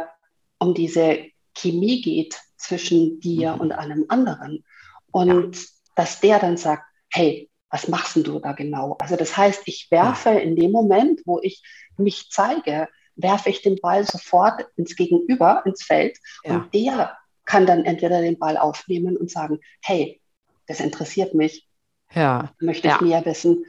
um 0.58 0.74
diese 0.74 1.18
Chemie 1.56 2.00
geht 2.00 2.40
zwischen 2.56 3.20
dir 3.20 3.54
mhm. 3.54 3.60
und 3.60 3.72
einem 3.72 4.06
anderen. 4.08 4.64
Und 5.12 5.56
ja. 5.56 5.62
dass 5.96 6.20
der 6.20 6.38
dann 6.38 6.56
sagt, 6.56 6.84
hey, 7.10 7.50
was 7.70 7.88
machst 7.88 8.16
denn 8.16 8.24
du 8.24 8.40
da 8.40 8.52
genau? 8.52 8.96
Also 9.00 9.16
das 9.16 9.36
heißt, 9.36 9.62
ich 9.66 9.88
werfe 9.90 10.30
ja. 10.30 10.38
in 10.38 10.56
dem 10.56 10.72
Moment, 10.72 11.20
wo 11.24 11.38
ich 11.40 11.62
mich 11.96 12.30
zeige, 12.30 12.88
werfe 13.22 13.50
ich 13.50 13.62
den 13.62 13.76
Ball 13.80 14.04
sofort 14.04 14.66
ins 14.76 14.96
Gegenüber, 14.96 15.62
ins 15.64 15.82
Feld. 15.82 16.18
Ja. 16.44 16.56
Und 16.56 16.74
der 16.74 17.16
kann 17.44 17.66
dann 17.66 17.84
entweder 17.84 18.20
den 18.20 18.38
Ball 18.38 18.56
aufnehmen 18.56 19.16
und 19.16 19.30
sagen, 19.30 19.60
hey, 19.82 20.20
das 20.66 20.80
interessiert 20.80 21.34
mich. 21.34 21.66
Ja. 22.12 22.52
Möchte 22.60 22.88
ich 22.88 23.00
mehr 23.00 23.24
wissen 23.24 23.64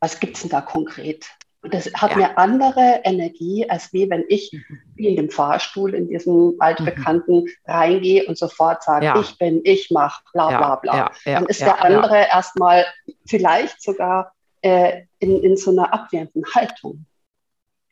was 0.00 0.20
gibt 0.20 0.36
es 0.36 0.42
denn 0.42 0.50
da 0.50 0.60
konkret? 0.60 1.26
Und 1.60 1.74
das 1.74 1.92
hat 1.94 2.12
ja. 2.12 2.16
eine 2.16 2.38
andere 2.38 3.00
Energie, 3.02 3.68
als 3.68 3.92
wie 3.92 4.08
wenn 4.08 4.24
ich 4.28 4.52
mhm. 4.52 4.80
in 4.96 5.16
dem 5.16 5.30
Fahrstuhl 5.30 5.92
in 5.92 6.08
diesem 6.08 6.54
altbekannten 6.60 7.42
mhm. 7.42 7.48
reingehe 7.66 8.26
und 8.26 8.38
sofort 8.38 8.84
sage, 8.84 9.06
ja. 9.06 9.20
ich 9.20 9.36
bin, 9.38 9.60
ich 9.64 9.90
mache, 9.90 10.22
bla 10.32 10.56
bla 10.56 10.76
bla. 10.76 11.10
Dann 11.24 11.46
ist 11.46 11.60
der 11.60 11.84
andere 11.84 12.28
erstmal 12.28 12.86
vielleicht 13.26 13.82
sogar 13.82 14.32
äh, 14.62 15.02
in, 15.18 15.42
in 15.42 15.56
so 15.56 15.72
einer 15.72 15.92
abwehrenden 15.92 16.44
Haltung. 16.54 17.06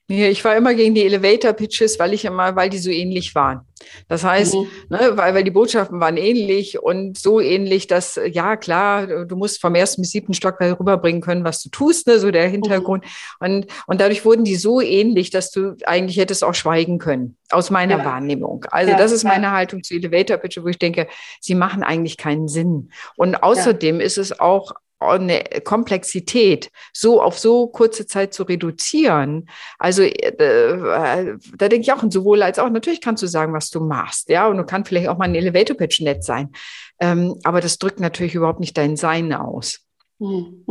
Nee, 0.08 0.28
ich 0.28 0.44
war 0.44 0.56
immer 0.56 0.74
gegen 0.74 0.94
die 0.94 1.04
Elevator 1.04 1.52
Pitches, 1.52 1.98
weil 1.98 2.14
ich 2.14 2.24
immer, 2.24 2.54
weil 2.54 2.70
die 2.70 2.78
so 2.78 2.90
ähnlich 2.90 3.34
waren. 3.34 3.62
Das 4.08 4.22
heißt, 4.22 4.54
mhm. 4.54 4.68
ne, 4.88 5.12
weil, 5.14 5.34
weil 5.34 5.44
die 5.44 5.50
Botschaften 5.50 5.98
waren 5.98 6.16
ähnlich 6.16 6.80
und 6.80 7.18
so 7.18 7.40
ähnlich, 7.40 7.88
dass, 7.88 8.18
ja 8.30 8.56
klar, 8.56 9.24
du 9.26 9.36
musst 9.36 9.60
vom 9.60 9.74
ersten 9.74 10.02
bis 10.02 10.12
siebten 10.12 10.32
Stock 10.32 10.60
rüberbringen 10.60 11.20
können, 11.20 11.44
was 11.44 11.60
du 11.60 11.70
tust, 11.70 12.06
ne, 12.06 12.20
so 12.20 12.30
der 12.30 12.48
Hintergrund. 12.48 13.04
Mhm. 13.04 13.46
Und, 13.46 13.66
und 13.88 14.00
dadurch 14.00 14.24
wurden 14.24 14.44
die 14.44 14.54
so 14.54 14.80
ähnlich, 14.80 15.30
dass 15.30 15.50
du 15.50 15.76
eigentlich 15.86 16.18
hättest 16.18 16.44
auch 16.44 16.54
schweigen 16.54 16.98
können, 16.98 17.36
aus 17.50 17.70
meiner 17.70 17.98
ja. 17.98 18.04
Wahrnehmung. 18.04 18.64
Also 18.70 18.92
ja, 18.92 18.98
das 18.98 19.10
ist 19.10 19.24
meine 19.24 19.46
ja. 19.46 19.52
Haltung 19.52 19.82
zu 19.82 19.94
Elevator 19.94 20.36
Pitches, 20.36 20.62
wo 20.62 20.68
ich 20.68 20.78
denke, 20.78 21.08
sie 21.40 21.56
machen 21.56 21.82
eigentlich 21.82 22.16
keinen 22.16 22.46
Sinn. 22.46 22.90
Und 23.16 23.42
außerdem 23.42 24.00
ist 24.00 24.18
es 24.18 24.38
auch 24.38 24.72
eine 24.98 25.44
Komplexität 25.64 26.70
so 26.92 27.20
auf 27.20 27.38
so 27.38 27.66
kurze 27.66 28.06
Zeit 28.06 28.32
zu 28.32 28.44
reduzieren. 28.44 29.48
Also 29.78 30.02
äh, 30.02 31.36
da 31.56 31.68
denke 31.68 31.80
ich 31.80 31.92
auch 31.92 32.02
sowohl 32.08 32.42
als 32.42 32.58
auch, 32.58 32.70
natürlich 32.70 33.00
kannst 33.00 33.22
du 33.22 33.26
sagen, 33.26 33.52
was 33.52 33.70
du 33.70 33.80
machst, 33.80 34.28
ja, 34.28 34.46
und 34.48 34.56
du 34.56 34.64
kannst 34.64 34.88
vielleicht 34.88 35.08
auch 35.08 35.18
mal 35.18 35.26
ein 35.26 35.34
Elevator 35.34 35.76
Pitch 35.76 36.00
nett 36.00 36.24
sein. 36.24 36.52
Ähm, 36.98 37.38
aber 37.44 37.60
das 37.60 37.78
drückt 37.78 38.00
natürlich 38.00 38.34
überhaupt 38.34 38.60
nicht 38.60 38.76
dein 38.76 38.96
Sein 38.96 39.32
aus. 39.32 39.80
Mhm. 40.18 40.64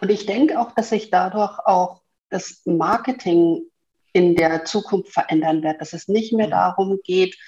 Und 0.00 0.10
ich 0.10 0.26
denke 0.26 0.60
auch, 0.60 0.72
dass 0.72 0.90
sich 0.90 1.10
dadurch 1.10 1.58
auch 1.60 2.02
das 2.30 2.62
Marketing 2.64 3.62
in 4.12 4.36
der 4.36 4.64
Zukunft 4.64 5.12
verändern 5.12 5.62
wird, 5.62 5.80
dass 5.80 5.92
es 5.92 6.08
nicht 6.08 6.32
mehr 6.32 6.46
mhm. 6.46 6.52
darum 6.52 7.00
geht, 7.04 7.38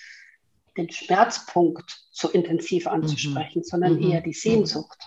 den 0.76 0.90
Schmerzpunkt 0.90 2.00
so 2.11 2.28
intensiv 2.28 2.87
anzusprechen, 2.87 3.61
mhm. 3.61 3.64
sondern 3.64 3.94
mhm. 3.96 4.11
eher 4.11 4.20
die 4.20 4.33
Sehnsucht. 4.33 4.98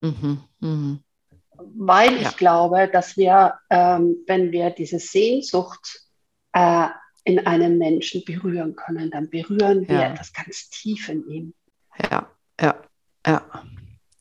Mhm, 0.00 0.42
mh. 0.60 0.98
Weil 1.76 2.14
ja. 2.14 2.28
ich 2.28 2.36
glaube, 2.36 2.88
dass 2.92 3.16
wir, 3.16 3.54
ähm, 3.70 4.18
wenn 4.26 4.52
wir 4.52 4.70
diese 4.70 4.98
Sehnsucht 4.98 6.00
äh, 6.52 6.88
in 7.24 7.46
einem 7.46 7.78
Menschen 7.78 8.24
berühren 8.24 8.76
können, 8.76 9.10
dann 9.10 9.28
berühren 9.28 9.88
wir 9.88 9.96
ja. 9.96 10.12
etwas 10.12 10.32
ganz 10.32 10.70
tief 10.70 11.08
in 11.08 11.26
ihm. 11.28 11.54
Ja, 12.10 12.28
ja, 12.60 12.82
ja, 13.26 13.42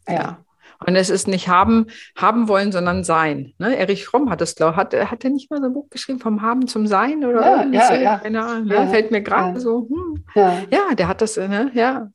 ja. 0.07 0.43
Und 0.85 0.95
es 0.95 1.09
ist 1.09 1.27
nicht 1.27 1.47
haben, 1.47 1.87
haben 2.15 2.47
wollen, 2.47 2.71
sondern 2.71 3.03
sein. 3.03 3.53
Ne? 3.57 3.75
Erich 3.77 4.05
Fromm 4.05 4.29
hat 4.29 4.41
es, 4.41 4.55
glaube 4.55 4.73
ich, 4.73 4.77
hat, 4.77 4.93
hat 4.93 5.23
er 5.23 5.31
nicht 5.31 5.49
mal 5.49 5.59
so 5.59 5.67
ein 5.67 5.73
Buch 5.73 5.89
geschrieben, 5.89 6.19
vom 6.19 6.43
Haben 6.43 6.67
zum 6.67 6.85
Sein 6.85 7.25
oder 7.25 7.41
ja, 7.41 7.63
ja, 7.65 7.87
so? 7.87 7.93
ja. 7.95 8.19
Keine 8.19 8.43
Ahnung, 8.45 8.67
ne? 8.67 8.87
fällt 8.87 9.09
mir 9.09 9.21
gerade 9.21 9.59
so. 9.59 9.87
Hm. 9.89 10.23
Ja. 10.35 10.61
ja, 10.69 10.95
der 10.95 11.07
hat 11.07 11.21
das, 11.21 11.37
ne? 11.37 11.71
ja. 11.73 12.09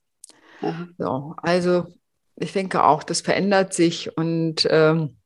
So, 0.96 1.34
also 1.38 1.86
ich 2.36 2.52
denke 2.52 2.84
auch, 2.84 3.02
das 3.02 3.20
verändert 3.20 3.74
sich 3.74 4.16
und 4.16 4.66
ähm, 4.70 5.16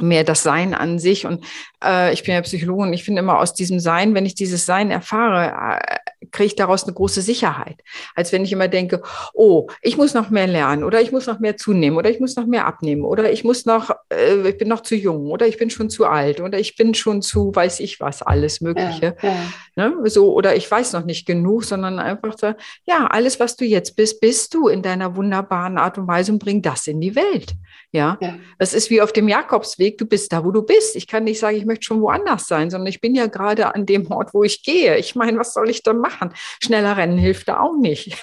mehr 0.00 0.24
das 0.24 0.42
Sein 0.42 0.74
an 0.74 0.98
sich. 0.98 1.26
Und 1.26 1.44
äh, 1.84 2.12
ich 2.12 2.22
bin 2.22 2.34
ja 2.34 2.40
Psychologin, 2.42 2.92
ich 2.92 3.04
finde 3.04 3.20
immer 3.20 3.38
aus 3.38 3.54
diesem 3.54 3.80
Sein, 3.80 4.14
wenn 4.14 4.26
ich 4.26 4.34
dieses 4.34 4.66
Sein 4.66 4.90
erfahre, 4.90 5.80
äh, 5.80 6.07
kriege 6.30 6.46
ich 6.46 6.56
daraus 6.56 6.84
eine 6.84 6.94
große 6.94 7.22
Sicherheit. 7.22 7.82
Als 8.14 8.32
wenn 8.32 8.44
ich 8.44 8.52
immer 8.52 8.68
denke, 8.68 9.02
oh, 9.34 9.68
ich 9.82 9.96
muss 9.96 10.14
noch 10.14 10.30
mehr 10.30 10.46
lernen 10.46 10.84
oder 10.84 11.00
ich 11.00 11.12
muss 11.12 11.26
noch 11.26 11.38
mehr 11.38 11.56
zunehmen 11.56 11.96
oder 11.98 12.10
ich 12.10 12.20
muss 12.20 12.36
noch 12.36 12.46
mehr 12.46 12.66
abnehmen 12.66 13.04
oder 13.04 13.30
ich 13.30 13.44
muss 13.44 13.66
noch, 13.66 13.90
äh, 14.12 14.48
ich 14.48 14.58
bin 14.58 14.68
noch 14.68 14.82
zu 14.82 14.94
jung 14.94 15.30
oder 15.30 15.46
ich 15.46 15.58
bin 15.58 15.70
schon 15.70 15.90
zu 15.90 16.06
alt 16.06 16.40
oder 16.40 16.58
ich 16.58 16.76
bin 16.76 16.94
schon 16.94 17.22
zu, 17.22 17.54
weiß 17.54 17.80
ich 17.80 18.00
was, 18.00 18.22
alles 18.22 18.60
Mögliche. 18.60 19.16
Ja, 19.22 19.28
ja. 19.28 19.88
Ne? 19.88 20.10
So, 20.10 20.32
oder 20.34 20.56
ich 20.56 20.70
weiß 20.70 20.92
noch 20.92 21.04
nicht 21.04 21.26
genug, 21.26 21.64
sondern 21.64 21.98
einfach 21.98 22.36
so, 22.36 22.54
ja, 22.84 23.06
alles, 23.06 23.38
was 23.40 23.56
du 23.56 23.64
jetzt 23.64 23.96
bist, 23.96 24.20
bist 24.20 24.54
du 24.54 24.68
in 24.68 24.82
deiner 24.82 25.16
wunderbaren 25.16 25.78
Art 25.78 25.98
und 25.98 26.08
Weise 26.08 26.32
und 26.32 26.38
bring 26.38 26.62
das 26.62 26.86
in 26.86 27.00
die 27.00 27.14
Welt. 27.14 27.54
Ja, 27.90 28.18
ja. 28.20 28.36
es 28.58 28.74
ist 28.74 28.90
wie 28.90 29.00
auf 29.00 29.12
dem 29.12 29.28
Jakobsweg, 29.28 29.96
du 29.96 30.04
bist 30.04 30.32
da, 30.32 30.44
wo 30.44 30.50
du 30.50 30.62
bist. 30.62 30.94
Ich 30.94 31.06
kann 31.06 31.24
nicht 31.24 31.40
sagen, 31.40 31.56
ich 31.56 31.64
möchte 31.64 31.84
schon 31.84 32.02
woanders 32.02 32.46
sein, 32.46 32.70
sondern 32.70 32.88
ich 32.88 33.00
bin 33.00 33.14
ja 33.14 33.26
gerade 33.26 33.74
an 33.74 33.86
dem 33.86 34.10
Ort, 34.10 34.34
wo 34.34 34.44
ich 34.44 34.62
gehe. 34.62 34.98
Ich 34.98 35.14
meine, 35.14 35.38
was 35.38 35.54
soll 35.54 35.70
ich 35.70 35.82
da 35.82 35.94
machen? 35.94 36.34
Schneller 36.62 36.98
rennen 36.98 37.16
hilft 37.16 37.48
da 37.48 37.60
auch 37.60 37.76
nicht. 37.76 38.22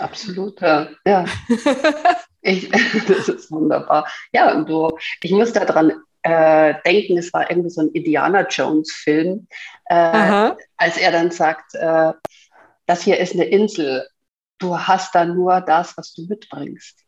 Absolut, 0.00 0.60
ja. 0.60 0.88
ja. 1.06 1.24
ich, 2.42 2.68
das 3.08 3.28
ist 3.28 3.50
wunderbar. 3.52 4.08
Ja, 4.32 4.52
und 4.52 4.68
du, 4.68 4.90
ich 5.22 5.30
muss 5.30 5.52
daran 5.52 5.92
äh, 6.22 6.74
denken, 6.84 7.18
es 7.18 7.32
war 7.32 7.48
irgendwie 7.50 7.70
so 7.70 7.82
ein 7.82 7.90
Indiana 7.90 8.46
Jones-Film, 8.48 9.46
äh, 9.86 10.50
als 10.76 10.96
er 10.96 11.12
dann 11.12 11.30
sagt, 11.30 11.74
äh, 11.74 12.12
das 12.86 13.02
hier 13.02 13.18
ist 13.18 13.34
eine 13.34 13.44
Insel, 13.44 14.08
du 14.58 14.76
hast 14.76 15.14
da 15.14 15.24
nur 15.24 15.60
das, 15.60 15.96
was 15.96 16.14
du 16.14 16.22
mitbringst. 16.26 17.03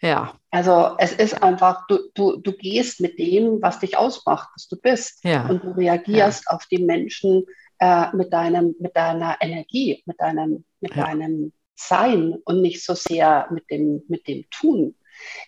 Ja. 0.00 0.34
Also 0.50 0.96
es 0.98 1.12
ist 1.12 1.42
einfach, 1.42 1.86
du, 1.88 1.98
du, 2.14 2.36
du 2.36 2.52
gehst 2.52 3.00
mit 3.00 3.18
dem, 3.18 3.62
was 3.62 3.80
dich 3.80 3.96
ausmacht, 3.96 4.48
was 4.54 4.68
du 4.68 4.76
bist. 4.76 5.24
Ja. 5.24 5.46
Und 5.48 5.64
du 5.64 5.70
reagierst 5.70 6.44
ja. 6.46 6.54
auf 6.54 6.66
die 6.66 6.82
Menschen 6.82 7.44
äh, 7.78 8.14
mit, 8.14 8.32
deinem, 8.32 8.74
mit 8.78 8.96
deiner 8.96 9.36
Energie, 9.40 10.02
mit 10.06 10.20
deinem, 10.20 10.64
mit 10.80 10.94
ja. 10.94 11.06
deinem 11.06 11.52
Sein 11.74 12.34
und 12.44 12.60
nicht 12.60 12.84
so 12.84 12.94
sehr 12.94 13.48
mit 13.50 13.70
dem, 13.70 14.02
mit 14.08 14.28
dem 14.28 14.44
Tun. 14.50 14.94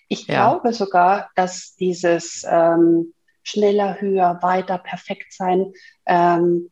Ich 0.09 0.27
glaube 0.27 0.73
sogar, 0.73 1.31
dass 1.35 1.75
dieses 1.77 2.45
ähm, 2.49 3.13
schneller, 3.43 4.01
höher, 4.01 4.39
weiter, 4.43 4.79
perfekt 4.79 5.33
sein, 5.33 5.73
ähm, 6.07 6.71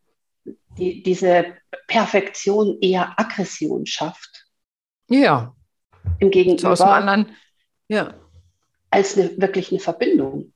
die, 0.79 1.03
diese 1.03 1.47
Perfektion 1.87 2.79
eher 2.81 3.19
Aggression 3.19 3.87
schafft. 3.87 4.47
Ja. 5.09 5.55
Im 6.19 6.31
Gegenüber. 6.31 6.61
So 6.61 6.69
aus 6.69 6.79
dem 6.79 6.89
anderen, 6.89 7.37
ja. 7.89 8.15
Als 8.91 9.17
eine, 9.19 9.37
wirklich 9.37 9.71
eine 9.71 9.81
Verbindung. 9.81 10.53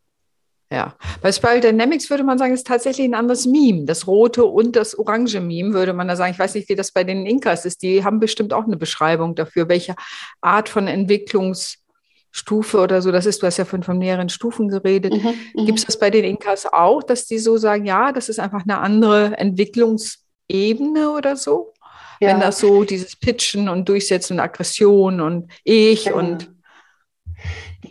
Ja, 0.70 0.96
bei 1.22 1.32
Spiral 1.32 1.60
Dynamics 1.60 2.10
würde 2.10 2.24
man 2.24 2.36
sagen, 2.36 2.52
ist 2.52 2.66
tatsächlich 2.66 3.06
ein 3.06 3.14
anderes 3.14 3.46
Meme. 3.46 3.86
Das 3.86 4.06
rote 4.06 4.44
und 4.44 4.76
das 4.76 4.98
orange 4.98 5.40
Meme 5.40 5.72
würde 5.72 5.94
man 5.94 6.08
da 6.08 6.16
sagen. 6.16 6.32
Ich 6.32 6.38
weiß 6.38 6.54
nicht, 6.54 6.68
wie 6.68 6.74
das 6.74 6.92
bei 6.92 7.04
den 7.04 7.24
Inkas 7.24 7.64
ist. 7.64 7.82
Die 7.82 8.04
haben 8.04 8.20
bestimmt 8.20 8.52
auch 8.52 8.64
eine 8.64 8.76
Beschreibung 8.76 9.34
dafür, 9.34 9.68
welche 9.70 9.94
Art 10.42 10.68
von 10.68 10.86
Entwicklungsstufe 10.86 12.80
oder 12.80 13.00
so 13.00 13.10
das 13.10 13.24
ist. 13.24 13.42
Du 13.42 13.46
hast 13.46 13.56
ja 13.56 13.64
von, 13.64 13.82
von 13.82 13.96
mehreren 13.96 14.28
Stufen 14.28 14.68
geredet. 14.68 15.14
Mhm, 15.14 15.34
mhm. 15.54 15.66
Gibt 15.66 15.78
es 15.78 15.86
das 15.86 15.98
bei 15.98 16.10
den 16.10 16.24
Inkas 16.24 16.66
auch, 16.66 17.02
dass 17.02 17.24
die 17.24 17.38
so 17.38 17.56
sagen, 17.56 17.86
ja, 17.86 18.12
das 18.12 18.28
ist 18.28 18.38
einfach 18.38 18.64
eine 18.64 18.78
andere 18.78 19.38
Entwicklungsebene 19.38 21.10
oder 21.16 21.36
so? 21.36 21.72
Ja. 22.20 22.28
Wenn 22.28 22.40
das 22.40 22.58
so 22.58 22.84
dieses 22.84 23.16
Pitchen 23.16 23.70
und 23.70 23.88
Durchsetzen 23.88 24.34
und 24.34 24.40
Aggression 24.40 25.22
und 25.22 25.50
Ich 25.64 26.06
ja. 26.06 26.14
und 26.14 26.42
die 26.42 26.57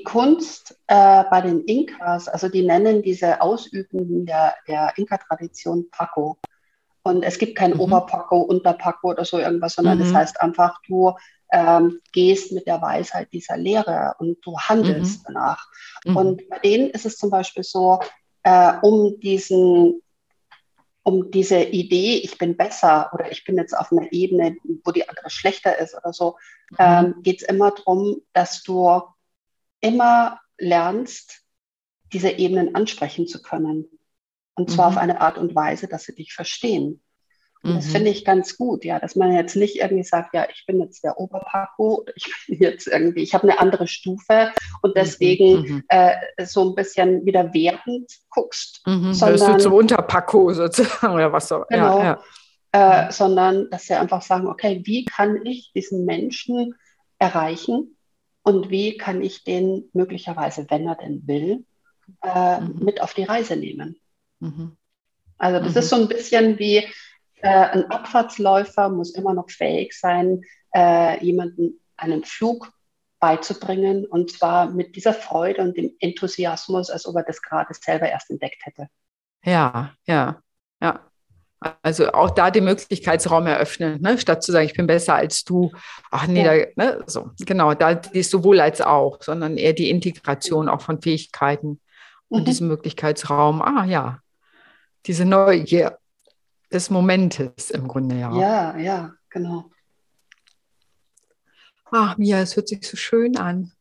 Kunst 0.08 0.80
äh, 0.88 1.26
bei 1.30 1.41
den 1.41 1.65
Inkas, 1.65 2.30
also 2.30 2.48
die 2.48 2.65
nennen 2.65 3.02
diese 3.02 3.41
Ausübenden 3.41 4.26
der, 4.26 4.56
der 4.65 4.93
Inka-Tradition 4.96 5.89
Paco. 5.91 6.38
Und 7.04 7.24
es 7.24 7.38
gibt 7.38 7.58
kein 7.58 7.74
mhm. 7.74 7.82
Oberpaco, 7.82 8.39
Unterpaco 8.39 9.10
oder 9.10 9.26
so 9.26 9.38
irgendwas, 9.38 9.74
sondern 9.74 10.00
es 10.00 10.08
mhm. 10.08 10.13
das 10.13 10.22
heißt 10.22 10.41
einfach, 10.41 10.80
du 10.88 11.13
ähm, 11.52 12.00
gehst 12.13 12.54
mit 12.54 12.67
der 12.67 12.82
Weisheit 12.82 13.34
dieser 13.34 13.58
Lehre 13.58 14.15
und 14.20 14.38
du 14.46 14.58
handelst 14.58 15.20
mhm. 15.20 15.34
danach. 15.34 15.67
Mhm. 16.06 16.15
Und 16.15 16.50
bei 16.50 16.60
denen 16.60 16.89
ist 16.91 17.06
es 17.06 17.17
zum 17.17 17.30
Beispiel 17.30 17.63
so, 17.63 18.00
äh, 18.43 18.74
um 18.82 19.20
diesen 19.20 20.02
um 21.04 21.32
diese 21.32 21.63
Idee, 21.63 22.17
ich 22.17 22.38
bin 22.38 22.56
besser 22.56 23.10
oder 23.13 23.30
ich 23.30 23.43
bin 23.43 23.58
jetzt 23.58 23.78
auf 23.78 23.91
einer 23.91 24.12
Ebene, 24.12 24.56
wo 24.86 24.91
die 24.91 25.08
andere 25.08 25.30
schlechter 25.30 25.78
ist 25.78 25.96
oder 25.98 26.13
so, 26.13 26.38
mhm. 26.72 26.78
ähm, 26.80 27.15
geht 27.24 27.41
es 27.41 27.48
immer 27.50 27.72
darum, 27.72 28.22
dass 28.32 28.63
du 28.63 29.02
immer 29.82 30.40
lernst, 30.58 31.42
diese 32.13 32.32
Ebenen 32.32 32.76
ansprechen 32.76 33.28
zu 33.28 33.42
können. 33.42 33.86
Und 34.56 34.72
zwar 34.72 34.90
mhm. 34.92 34.98
auf 34.98 35.04
eine 35.04 35.22
Art 35.22 35.38
und 35.38 35.54
Weise, 35.56 35.88
dass 35.88 36.04
sie 36.04 36.16
dich 36.16 36.34
verstehen. 36.34 37.02
Und 37.63 37.72
mhm. 37.72 37.76
das 37.76 37.88
finde 37.88 38.10
ich 38.10 38.24
ganz 38.24 38.58
gut, 38.58 38.86
ja, 38.86 39.00
dass 39.00 39.16
man 39.16 39.34
jetzt 39.34 39.56
nicht 39.56 39.78
irgendwie 39.78 40.04
sagt, 40.04 40.34
ja, 40.34 40.48
ich 40.52 40.66
bin 40.66 40.80
jetzt 40.80 41.04
der 41.04 41.20
Oberpaco, 41.20 42.06
ich 42.16 42.26
bin 42.48 42.60
jetzt 42.60 42.88
irgendwie, 42.88 43.22
ich 43.22 43.34
habe 43.34 43.44
eine 43.44 43.60
andere 43.60 43.88
Stufe 43.88 44.52
und 44.82 44.92
mhm. 44.92 44.94
deswegen 44.96 45.62
mhm. 45.62 45.84
äh, 45.90 46.16
so 46.46 46.70
ein 46.70 46.76
bisschen 46.76 47.26
wieder 47.26 47.54
wertend 47.54 48.12
guckst. 48.30 48.82
Mhm. 48.86 49.13
Sondern, 49.13 49.58
du 49.58 49.63
zum 49.63 49.74
Unterpaco 49.74 50.54
sozusagen 50.54 51.13
oder 51.13 51.32
was 51.32 51.48
so. 51.48 51.63
Genau, 51.70 52.00
ja, 52.00 52.20
ja. 52.74 53.08
Äh, 53.08 53.12
sondern 53.12 53.70
dass 53.70 53.86
sie 53.86 53.96
einfach 53.96 54.22
sagen, 54.22 54.48
okay, 54.48 54.82
wie 54.86 55.06
kann 55.06 55.46
ich 55.46 55.72
diesen 55.74 56.06
Menschen 56.06 56.76
erreichen, 57.18 57.97
und 58.48 58.70
wie 58.70 58.96
kann 58.96 59.22
ich 59.22 59.44
den 59.44 59.90
möglicherweise, 59.92 60.66
wenn 60.70 60.88
er 60.88 60.96
denn 60.96 61.28
will, 61.28 61.66
äh, 62.24 62.62
mhm. 62.62 62.80
mit 62.82 63.02
auf 63.02 63.14
die 63.14 63.26
Reise 63.26 63.58
nehmen. 63.58 64.00
Mhm. 64.40 64.78
Also 65.38 65.60
das 65.60 65.74
mhm. 65.74 65.80
ist 65.80 65.90
so 65.90 65.96
ein 65.98 66.08
bisschen 66.08 66.58
wie 66.58 66.78
äh, 66.78 66.86
ein 67.42 67.92
Abfahrtsläufer 67.92 68.88
muss 68.88 69.14
immer 69.14 69.34
noch 69.34 69.50
fähig 69.50 70.00
sein, 70.00 70.44
äh, 70.74 71.22
jemanden 71.22 71.82
einen 71.98 72.24
Flug 72.24 72.72
beizubringen 73.20 74.06
und 74.06 74.32
zwar 74.32 74.70
mit 74.70 74.96
dieser 74.96 75.14
Freude 75.14 75.62
und 75.62 75.76
dem 75.76 75.92
Enthusiasmus, 76.00 76.90
als 76.90 77.06
ob 77.06 77.18
er 77.18 77.24
das 77.24 77.42
gerade 77.42 77.74
selber 77.74 78.08
erst 78.08 78.30
entdeckt 78.30 78.66
hätte. 78.66 78.88
Ja, 79.44 79.94
ja, 80.06 80.42
ja. 80.82 81.07
Also 81.60 82.12
auch 82.12 82.30
da 82.30 82.52
den 82.52 82.65
Möglichkeitsraum 82.65 83.48
eröffnen, 83.48 84.00
ne? 84.02 84.20
statt 84.20 84.43
zu 84.43 84.52
sagen, 84.52 84.67
ich 84.67 84.76
bin 84.76 84.86
besser 84.86 85.15
als 85.15 85.43
du. 85.43 85.72
Ach 86.12 86.28
nee, 86.28 86.46
ja. 86.46 86.65
da, 86.76 86.84
ne? 86.84 87.04
so, 87.08 87.32
genau, 87.39 87.74
da 87.74 87.91
ist 88.12 88.30
sowohl 88.30 88.60
als 88.60 88.80
auch, 88.80 89.24
sondern 89.24 89.58
eher 89.58 89.74
die 89.74 89.89
Integration 89.89 90.70
auch 90.70 90.82
von 90.82 91.02
Fähigkeiten 91.02 91.82
und 92.30 92.41
mhm. 92.41 92.46
diesem 92.46 92.67
Möglichkeitsraum. 92.67 93.63
Ah 93.63 93.86
ja, 93.86 94.20
diese 95.08 95.26
Neugier 95.26 95.98
des 96.72 96.91
Momentes 96.91 97.72
im 97.72 97.88
Grunde 97.88 98.20
ja. 98.20 98.32
Ja, 98.38 98.78
ja, 98.78 99.13
genau. 99.30 99.72
Ach, 101.89 102.17
Mia, 102.17 102.39
es 102.39 102.56
hört 102.56 102.67
sich 102.67 102.86
so 102.86 102.98
schön 102.98 103.38
an. 103.38 103.72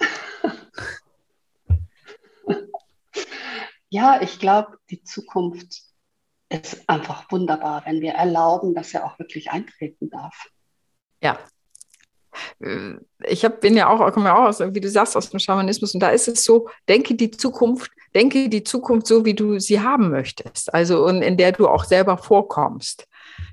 ja, 3.90 4.22
ich 4.22 4.38
glaube, 4.38 4.78
die 4.90 5.02
Zukunft 5.02 5.87
ist 6.48 6.88
einfach 6.88 7.30
wunderbar, 7.30 7.82
wenn 7.84 8.00
wir 8.00 8.12
erlauben, 8.12 8.74
dass 8.74 8.94
er 8.94 9.04
auch 9.04 9.18
wirklich 9.18 9.50
eintreten 9.50 10.10
darf. 10.10 10.48
Ja. 11.22 11.38
Ich 13.24 13.44
hab, 13.44 13.60
bin 13.60 13.76
ja 13.76 13.88
auch, 13.88 14.12
komme 14.12 14.26
ja 14.26 14.36
auch 14.36 14.48
aus, 14.48 14.60
wie 14.60 14.80
du 14.80 14.88
sagst, 14.88 15.16
aus 15.16 15.30
dem 15.30 15.40
Schamanismus 15.40 15.94
und 15.94 16.00
da 16.00 16.10
ist 16.10 16.28
es 16.28 16.44
so, 16.44 16.68
denke 16.88 17.14
die 17.14 17.30
Zukunft, 17.30 17.90
denke 18.14 18.48
die 18.48 18.62
Zukunft 18.62 19.06
so, 19.08 19.24
wie 19.24 19.34
du 19.34 19.58
sie 19.58 19.80
haben 19.80 20.10
möchtest, 20.10 20.72
also 20.72 21.06
in, 21.08 21.22
in 21.22 21.36
der 21.36 21.52
du 21.52 21.66
auch 21.66 21.84
selber 21.84 22.16
vorkommst. 22.16 23.08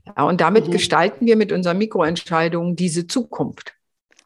Ja, 0.05 0.23
und 0.23 0.39
damit 0.41 0.67
mhm. 0.67 0.71
gestalten 0.71 1.25
wir 1.25 1.35
mit 1.35 1.51
unseren 1.51 1.77
Mikroentscheidungen 1.77 2.75
diese 2.75 3.07
Zukunft. 3.07 3.74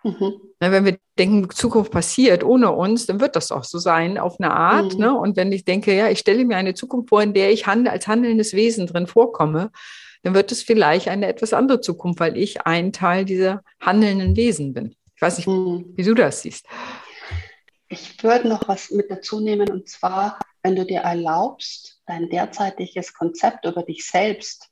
Mhm. 0.03 0.41
Wenn 0.59 0.85
wir 0.85 0.97
denken, 1.17 1.49
Zukunft 1.49 1.91
passiert 1.91 2.43
ohne 2.43 2.71
uns, 2.71 3.05
dann 3.05 3.19
wird 3.19 3.35
das 3.35 3.51
auch 3.51 3.63
so 3.63 3.79
sein, 3.79 4.17
auf 4.17 4.39
eine 4.39 4.51
Art. 4.51 4.93
Mhm. 4.93 4.99
Ne? 4.99 5.17
Und 5.17 5.35
wenn 5.35 5.51
ich 5.51 5.65
denke, 5.65 5.95
ja, 5.95 6.09
ich 6.09 6.19
stelle 6.19 6.45
mir 6.45 6.57
eine 6.57 6.73
Zukunft 6.73 7.09
vor, 7.09 7.21
in 7.21 7.33
der 7.33 7.51
ich 7.51 7.67
handel, 7.67 7.91
als 7.91 8.07
handelndes 8.07 8.53
Wesen 8.53 8.87
drin 8.87 9.07
vorkomme, 9.07 9.71
dann 10.23 10.33
wird 10.33 10.51
es 10.51 10.63
vielleicht 10.63 11.07
eine 11.07 11.27
etwas 11.27 11.53
andere 11.53 11.81
Zukunft, 11.81 12.19
weil 12.19 12.37
ich 12.37 12.65
ein 12.65 12.91
Teil 12.91 13.25
dieser 13.25 13.61
handelnden 13.79 14.35
Wesen 14.35 14.73
bin. 14.73 14.95
Ich 15.15 15.21
weiß 15.21 15.37
nicht, 15.37 15.47
mhm. 15.47 15.93
wie 15.95 16.03
du 16.03 16.13
das 16.13 16.41
siehst. 16.41 16.65
Ich 17.89 18.23
würde 18.23 18.47
noch 18.47 18.67
was 18.67 18.91
mit 18.91 19.09
dazu 19.09 19.39
nehmen, 19.39 19.69
und 19.69 19.89
zwar, 19.89 20.39
wenn 20.61 20.75
du 20.75 20.85
dir 20.85 20.99
erlaubst, 20.99 22.01
dein 22.05 22.29
derzeitiges 22.29 23.13
Konzept 23.13 23.65
über 23.65 23.83
dich 23.83 24.05
selbst 24.05 24.69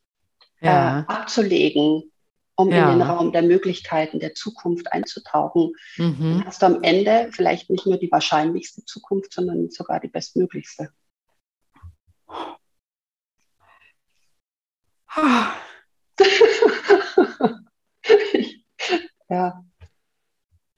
ja. 0.62 1.00
äh, 1.00 1.04
abzulegen, 1.08 2.12
um 2.58 2.72
ja. 2.72 2.92
in 2.92 3.00
den 3.00 3.08
Raum 3.08 3.32
der 3.32 3.44
Möglichkeiten 3.44 4.20
der 4.20 4.34
Zukunft 4.34 4.92
einzutauchen. 4.92 5.74
Mhm. 5.98 6.18
Dann 6.20 6.46
hast 6.46 6.62
du 6.62 6.66
am 6.66 6.82
Ende 6.84 7.30
vielleicht 7.32 7.70
nicht 7.70 7.86
nur 7.86 7.98
die 7.98 8.12
wahrscheinlichste 8.12 8.84
Zukunft, 8.84 9.32
sondern 9.32 9.70
sogar 9.70 10.00
die 10.00 10.08
bestmöglichste. 10.08 10.90
ja. 19.30 19.64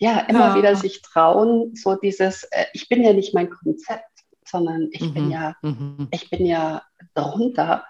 Ja, 0.01 0.19
immer 0.21 0.49
ja. 0.49 0.55
wieder 0.55 0.75
sich 0.77 1.01
trauen, 1.01 1.75
so 1.75 1.95
dieses, 1.95 2.43
äh, 2.51 2.65
ich 2.73 2.87
bin 2.87 3.03
ja 3.03 3.11
nicht 3.11 3.33
mein 3.33 3.49
Konzept, 3.49 4.05
sondern 4.45 4.89
ich 4.91 5.01
mhm. 5.01 5.13
bin 5.13 5.31
ja, 5.31 5.55
mhm. 5.61 6.07
ich 6.11 6.29
bin 6.29 6.45
ja 6.45 6.83
darunter, 7.13 7.85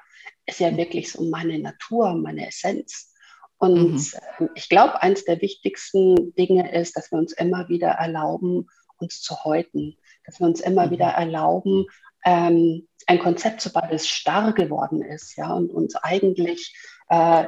ist 0.45 0.59
ja 0.59 0.75
wirklich 0.75 1.11
so 1.11 1.23
meine 1.23 1.59
Natur, 1.59 2.15
meine 2.15 2.47
Essenz. 2.47 3.13
Und 3.59 3.91
mhm. 3.91 4.11
Ähm, 4.39 4.49
ich 4.55 4.69
glaube, 4.69 5.01
eines 5.03 5.25
der 5.25 5.41
wichtigsten 5.41 6.33
Dinge 6.35 6.73
ist, 6.73 6.97
dass 6.97 7.11
wir 7.11 7.19
uns 7.19 7.33
immer 7.33 7.69
wieder 7.69 7.89
erlauben, 7.89 8.67
uns 8.97 9.21
zu 9.21 9.43
häuten, 9.43 9.97
dass 10.25 10.39
wir 10.39 10.47
uns 10.47 10.61
immer 10.61 10.87
mhm. 10.87 10.91
wieder 10.91 11.07
erlauben, 11.07 11.85
ähm, 12.25 12.87
ein 13.05 13.19
Konzept 13.19 13.61
zu 13.61 13.71
bauen, 13.71 13.89
das 13.91 14.07
starr 14.07 14.53
geworden 14.53 15.01
ist, 15.01 15.35
ja, 15.35 15.53
und 15.53 15.71
uns 15.71 15.95
eigentlich 15.95 16.75
äh, 17.09 17.45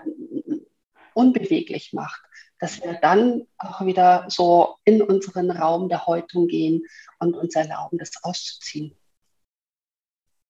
unbeweglich 1.14 1.94
macht, 1.94 2.22
dass 2.60 2.82
wir 2.84 2.94
dann 2.94 3.48
auch 3.58 3.86
wieder 3.86 4.26
so 4.30 4.76
in 4.86 5.02
unseren 5.02 5.52
Raum 5.52 5.90
der 5.90 6.08
Häutung 6.08 6.48
gehen 6.48 6.84
und 7.20 7.36
uns 7.36 7.56
erlauben, 7.56 7.98
das 7.98 8.24
auszuziehen, 8.24 8.98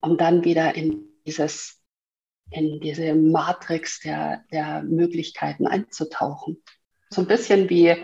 um 0.01 0.17
dann 0.17 0.43
wieder 0.43 0.75
in 0.75 1.07
dieses 1.25 1.80
in 2.51 2.79
diese 2.79 3.15
Matrix 3.15 3.99
der, 4.01 4.43
der 4.51 4.83
Möglichkeiten 4.83 5.67
einzutauchen. 5.67 6.61
So 7.09 7.21
ein 7.21 7.27
bisschen 7.27 7.69
wie 7.69 7.95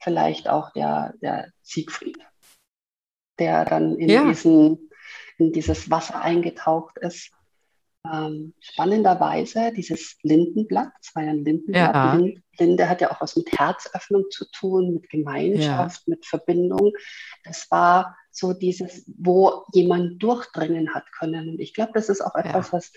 vielleicht 0.00 0.48
auch 0.48 0.72
der, 0.72 1.14
der 1.22 1.52
Siegfried, 1.62 2.18
der 3.38 3.64
dann 3.64 3.96
in, 3.96 4.08
ja. 4.08 4.24
diesen, 4.24 4.90
in 5.38 5.52
dieses 5.52 5.90
Wasser 5.90 6.20
eingetaucht 6.20 6.98
ist 6.98 7.32
ähm, 8.10 8.54
spannenderweise 8.60 9.72
dieses 9.72 10.16
Lindenblatt, 10.22 10.92
es 11.00 11.14
war 11.14 11.22
ja 11.22 11.30
ein 11.30 11.44
Lindenblatt. 11.44 11.94
Ja. 11.94 12.20
Linde 12.58 12.88
hat 12.88 13.00
ja 13.00 13.12
auch 13.12 13.20
was 13.20 13.36
mit 13.36 13.52
Herzöffnung 13.56 14.24
zu 14.30 14.44
tun, 14.50 14.94
mit 14.94 15.08
Gemeinschaft, 15.08 16.02
ja. 16.06 16.10
mit 16.10 16.26
Verbindung. 16.26 16.92
Das 17.44 17.70
war 17.70 18.16
so 18.30 18.52
dieses, 18.52 19.04
wo 19.18 19.64
jemand 19.72 20.22
durchdringen 20.22 20.94
hat 20.94 21.04
können. 21.12 21.48
Und 21.48 21.60
ich 21.60 21.74
glaube, 21.74 21.92
das 21.94 22.08
ist 22.08 22.20
auch 22.20 22.34
etwas, 22.34 22.68
ja. 22.68 22.72
was 22.72 22.92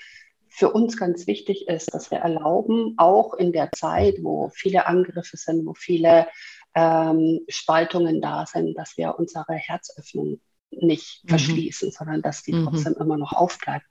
für 0.56 0.72
uns 0.72 0.96
ganz 0.96 1.28
wichtig 1.28 1.68
ist, 1.68 1.94
dass 1.94 2.12
wir 2.12 2.20
erlauben, 2.20 2.94
auch 2.96 3.34
in 3.34 3.52
der 3.52 3.72
Zeit, 3.74 4.16
wo 4.22 4.50
viele 4.54 4.88
Angriffe 4.88 5.36
sind, 5.36 5.66
wo 5.66 5.74
viele 5.74 6.28
ähm, 6.74 7.42
Spaltungen 7.50 8.22
da 8.22 8.46
sind, 8.46 8.78
dass 8.78 8.96
wir 8.96 9.20
unsere 9.20 9.54
Herzöffnung 9.54 10.40
nicht 10.72 11.24
mhm. 11.24 11.30
verschließen, 11.30 11.92
sondern 11.92 12.22
dass 12.22 12.42
die 12.42 12.54
mhm. 12.54 12.68
trotzdem 12.68 12.96
immer 12.98 13.18
noch 13.18 13.34
aufbleibt. 13.34 13.86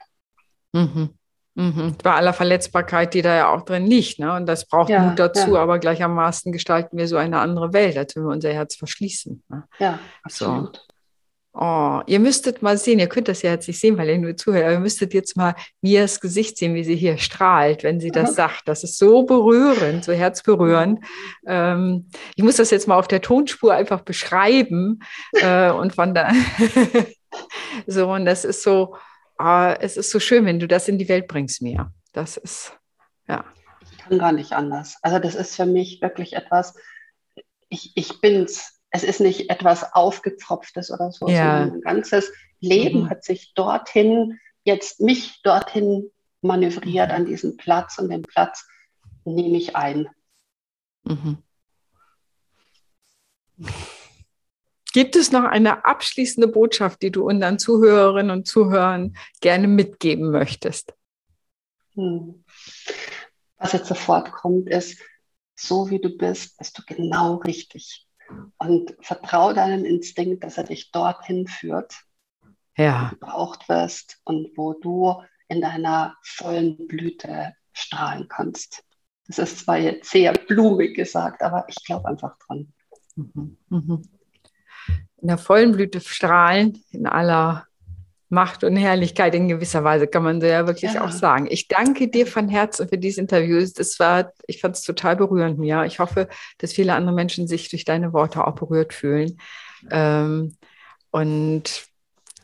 Mhm. 0.73 1.11
Mhm. 1.55 1.97
Bei 2.03 2.15
aller 2.15 2.33
Verletzbarkeit, 2.33 3.13
die 3.13 3.21
da 3.21 3.37
ja 3.37 3.55
auch 3.55 3.63
drin 3.63 3.87
liegt. 3.87 4.19
Ne? 4.19 4.33
Und 4.33 4.47
das 4.47 4.67
braucht 4.67 4.89
ja, 4.89 5.01
Mut 5.01 5.19
dazu, 5.19 5.55
ja. 5.55 5.63
aber 5.63 5.79
gleichermaßen 5.79 6.51
gestalten 6.51 6.97
wir 6.97 7.07
so 7.09 7.19
eine 7.19 7.41
andere 7.41 7.75
Welt, 7.75 7.99
als 7.99 8.17
wenn 8.17 8.25
wir 8.25 8.33
unser 8.33 8.55
Herz 8.55 8.75
verschließen. 8.77 9.45
Ne? 9.51 9.65
Ja, 9.79 9.99
absolut. 10.23 10.77
So. 10.77 10.94
Oh, 11.57 12.01
ihr 12.07 12.19
müsstet 12.19 12.63
mal 12.63 12.77
sehen, 12.77 12.99
ihr 12.99 13.09
könnt 13.09 13.29
das 13.29 13.43
ja 13.43 13.53
jetzt 13.53 13.69
nicht 13.69 13.79
sehen, 13.79 13.97
weil 13.97 14.09
ihr 14.09 14.19
nur 14.19 14.37
zuhört, 14.37 14.65
aber 14.65 14.73
ihr 14.73 14.81
müsstet 14.81 15.15
jetzt 15.15 15.37
mal 15.37 15.55
Mias 15.83 16.21
Gesicht 16.21 16.59
sehen, 16.59 16.75
wie 16.75 16.83
sie 16.83 16.97
hier 16.97 17.17
strahlt, 17.17 17.85
wenn 17.85 18.01
sie 18.01 18.11
das 18.11 18.35
sagt. 18.35 18.63
Das 18.67 18.83
ist 18.83 18.99
so 18.99 19.23
berührend, 19.23 20.05
so 20.05 20.13
herzberührend. 20.13 21.05
Ähm, 21.47 22.09
ich 22.35 22.43
muss 22.43 22.57
das 22.57 22.73
jetzt 22.73 22.89
mal 22.89 22.99
auf 22.99 23.07
der 23.07 23.21
Tonspur 23.23 23.73
einfach 23.73 24.01
beschreiben 24.01 24.99
äh, 25.33 25.71
und 25.71 25.95
von 25.95 26.13
da 26.13 26.33
so, 27.87 28.11
und 28.13 28.25
das 28.25 28.45
ist 28.45 28.65
so, 28.65 28.97
äh, 29.41 29.79
es 29.79 29.97
ist 29.97 30.11
so 30.11 30.19
schön, 30.19 30.47
wenn 30.47 30.59
du 30.59 30.67
das 30.67 30.89
in 30.89 30.99
die 30.99 31.09
Welt 31.09 31.29
bringst, 31.29 31.63
Mia. 31.63 31.93
Das 32.13 32.37
ist, 32.37 32.77
ja. 33.29 33.45
Ich 33.93 33.99
kann 33.99 34.19
gar 34.19 34.33
nicht 34.33 34.55
anders. 34.55 34.97
Also 35.03 35.21
das 35.21 35.37
ist 35.37 35.55
für 35.55 35.67
mich 35.67 36.03
wirklich 36.03 36.33
etwas, 36.33 36.75
ich, 37.69 37.93
ich 37.95 38.21
bin's 38.21 38.74
es 38.95 39.03
ist 39.03 39.21
nicht 39.21 39.51
etwas 39.51 39.93
Aufgepfropftes 39.93 40.93
oder 40.93 41.11
so, 41.11 41.27
ja. 41.27 41.59
sondern 41.59 41.69
mein 41.71 41.81
ganzes 41.81 42.33
Leben 42.61 43.03
mhm. 43.03 43.11
hat 43.11 43.25
sich 43.25 43.53
dorthin, 43.55 44.39
jetzt 44.63 45.01
mich 45.01 45.43
dorthin 45.43 46.13
manövriert 46.43 47.11
an 47.11 47.27
diesen 47.27 47.57
Platz 47.57 47.99
und 47.99 48.09
den 48.09 48.23
Platz 48.23 48.65
nehme 49.25 49.57
ich 49.57 49.75
ein. 49.75 50.09
Mhm. 51.03 51.39
Gibt 54.93 55.17
es 55.17 55.33
noch 55.33 55.43
eine 55.43 55.85
abschließende 55.85 56.47
Botschaft, 56.47 57.03
die 57.03 57.11
du 57.11 57.27
unseren 57.29 57.59
Zuhörerinnen 57.59 58.31
und 58.31 58.47
Zuhörern 58.47 59.17
gerne 59.41 59.67
mitgeben 59.67 60.31
möchtest? 60.31 60.95
Hm. 61.95 62.45
Was 63.57 63.73
jetzt 63.73 63.89
sofort 63.89 64.31
kommt, 64.31 64.69
ist, 64.69 65.01
so 65.57 65.91
wie 65.91 65.99
du 65.99 66.17
bist, 66.17 66.57
bist 66.59 66.79
du 66.79 66.83
genau 66.87 67.37
richtig 67.37 68.07
und 68.59 68.97
vertraue 69.01 69.55
deinem 69.55 69.85
Instinkt, 69.85 70.45
dass 70.45 70.59
er 70.59 70.65
dich 70.65 70.91
dorthin 70.91 71.47
führt, 71.47 71.95
ja. 72.77 72.95
wo 72.95 73.05
du 73.05 73.11
gebraucht 73.11 73.69
wirst 73.69 74.21
und 74.25 74.51
wo 74.57 74.75
du 74.75 75.23
in 75.49 75.61
deiner 75.61 76.17
vollen 76.23 76.87
Blüte 76.87 77.55
strahlen 77.73 78.29
kannst. 78.29 78.85
Das 79.27 79.39
ist 79.39 79.61
zwar 79.61 79.79
jetzt 79.79 80.11
sehr 80.11 80.33
blumig 80.33 80.95
gesagt, 80.95 81.43
aber 81.43 81.65
ich 81.69 81.77
glaube 81.85 82.09
einfach 82.09 82.37
dran. 82.39 82.73
Mhm. 83.17 83.57
Mhm. 83.69 84.03
In 85.17 85.29
der 85.29 85.39
vollen 85.39 85.73
Blüte 85.73 86.01
strahlen, 86.01 86.83
in 86.91 87.07
aller 87.07 87.67
Macht 88.35 88.65
und 88.65 88.77
Herrlichkeit 88.77 89.35
in 89.35 89.49
gewisser 89.49 89.85
Weise, 89.85 90.07
kann 90.07 90.23
man 90.23 90.41
so 90.41 90.47
ja 90.47 90.67
wirklich 90.67 90.95
ja. 90.95 91.05
auch 91.05 91.11
sagen. 91.11 91.47
Ich 91.49 91.69
danke 91.69 92.09
dir 92.09 92.27
von 92.27 92.49
Herzen 92.49 92.89
für 92.89 92.99
dieses 92.99 93.19
Interview. 93.19 93.65
Das 93.75 93.99
war, 93.99 94.33
ich 94.47 94.61
fand 94.61 94.77
es 94.77 94.83
total 94.83 95.17
berührend, 95.17 95.59
Mia. 95.59 95.85
Ich 95.85 95.99
hoffe, 95.99 96.29
dass 96.59 96.73
viele 96.73 96.95
andere 96.95 97.15
Menschen 97.15 97.47
sich 97.49 97.71
durch 97.71 97.85
deine 97.85 98.13
Worte 98.13 98.47
auch 98.47 98.55
berührt 98.55 98.93
fühlen. 98.93 99.39
Ähm, 99.91 100.57
und 101.11 101.87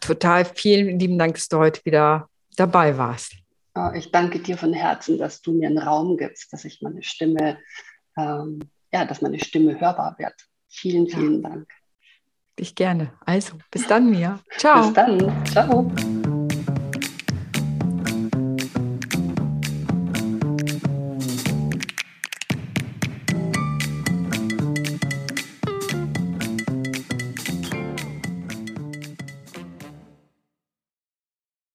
total 0.01 0.45
vielen 0.45 0.99
lieben 0.99 1.19
Dank, 1.19 1.35
dass 1.35 1.49
du 1.49 1.59
heute 1.59 1.85
wieder 1.85 2.29
dabei 2.57 2.97
warst. 2.97 3.35
Ich 3.95 4.11
danke 4.11 4.41
dir 4.41 4.57
von 4.57 4.73
Herzen, 4.73 5.19
dass 5.19 5.43
du 5.43 5.53
mir 5.53 5.69
einen 5.69 5.79
Raum 5.79 6.17
gibst, 6.17 6.53
dass 6.53 6.65
ich 6.65 6.81
meine 6.83 7.03
Stimme, 7.03 7.59
ähm, 8.17 8.61
ja, 8.93 9.05
dass 9.05 9.23
meine 9.23 9.39
Stimme 9.39 9.81
hörbar 9.81 10.17
wird. 10.19 10.35
Vielen, 10.69 11.09
vielen 11.09 11.43
ja. 11.43 11.49
Dank 11.49 11.69
dich 12.59 12.75
gerne. 12.75 13.13
Also, 13.25 13.55
bis 13.71 13.87
dann, 13.87 14.11
Mia. 14.11 14.39
Ciao. 14.59 14.83
Bis 14.83 14.93
dann. 14.93 15.47
Ciao. 15.47 15.91